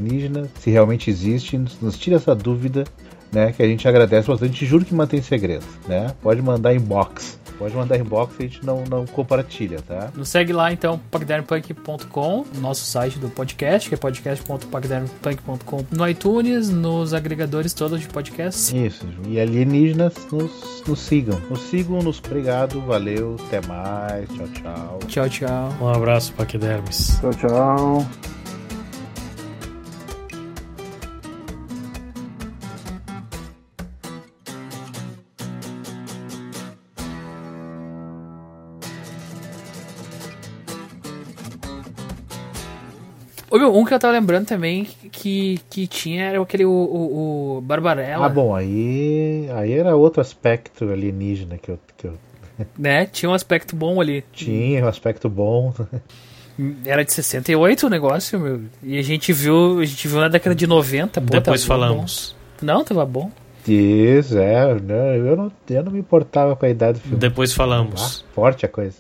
[0.60, 2.84] se realmente existe, nos, nos tira essa dúvida,
[3.32, 3.52] né?
[3.52, 4.66] Que a gente agradece bastante.
[4.66, 6.14] Juro que mantém segredo, né?
[6.22, 7.40] Pode mandar inbox.
[7.58, 10.10] Pode mandar inbox e a gente não, não compartilha, tá?
[10.16, 17.14] Nos segue lá então, pacdernpunk.com, nosso site do podcast, que é podcast.pacdernpunk.com, no iTunes, nos
[17.14, 18.74] agregadores todos de podcasts.
[18.74, 19.06] Isso.
[19.28, 21.40] E alienígenas nos, nos sigam.
[21.52, 25.00] Nos sigam, nos obrigado, valeu, até mais, tchau, tchau.
[25.08, 25.76] Tchau, tchau.
[25.80, 27.20] Um abraço, Paquidermes.
[27.22, 28.08] Tchau, tchau.
[43.52, 47.58] Ô, meu, um que eu tava lembrando também que, que tinha era aquele o, o,
[47.58, 52.14] o Barbarella, Ah, bom, aí, aí era outro aspecto alienígena que eu, que eu
[52.80, 53.06] né?
[53.06, 54.24] Tinha um aspecto bom ali.
[54.32, 55.74] tinha, um aspecto bom.
[56.86, 58.62] Era de 68 o negócio, meu.
[58.84, 61.20] E a gente viu, a gente viu na década de 90.
[61.22, 62.36] Pô, Depois falamos.
[62.60, 62.66] bom.
[62.66, 63.32] Não, tava bom.
[63.68, 67.18] Isso, é, não, eu, não, eu não me importava com a idade do filme.
[67.18, 68.24] Depois falamos.
[68.24, 68.98] Ah, forte a coisa.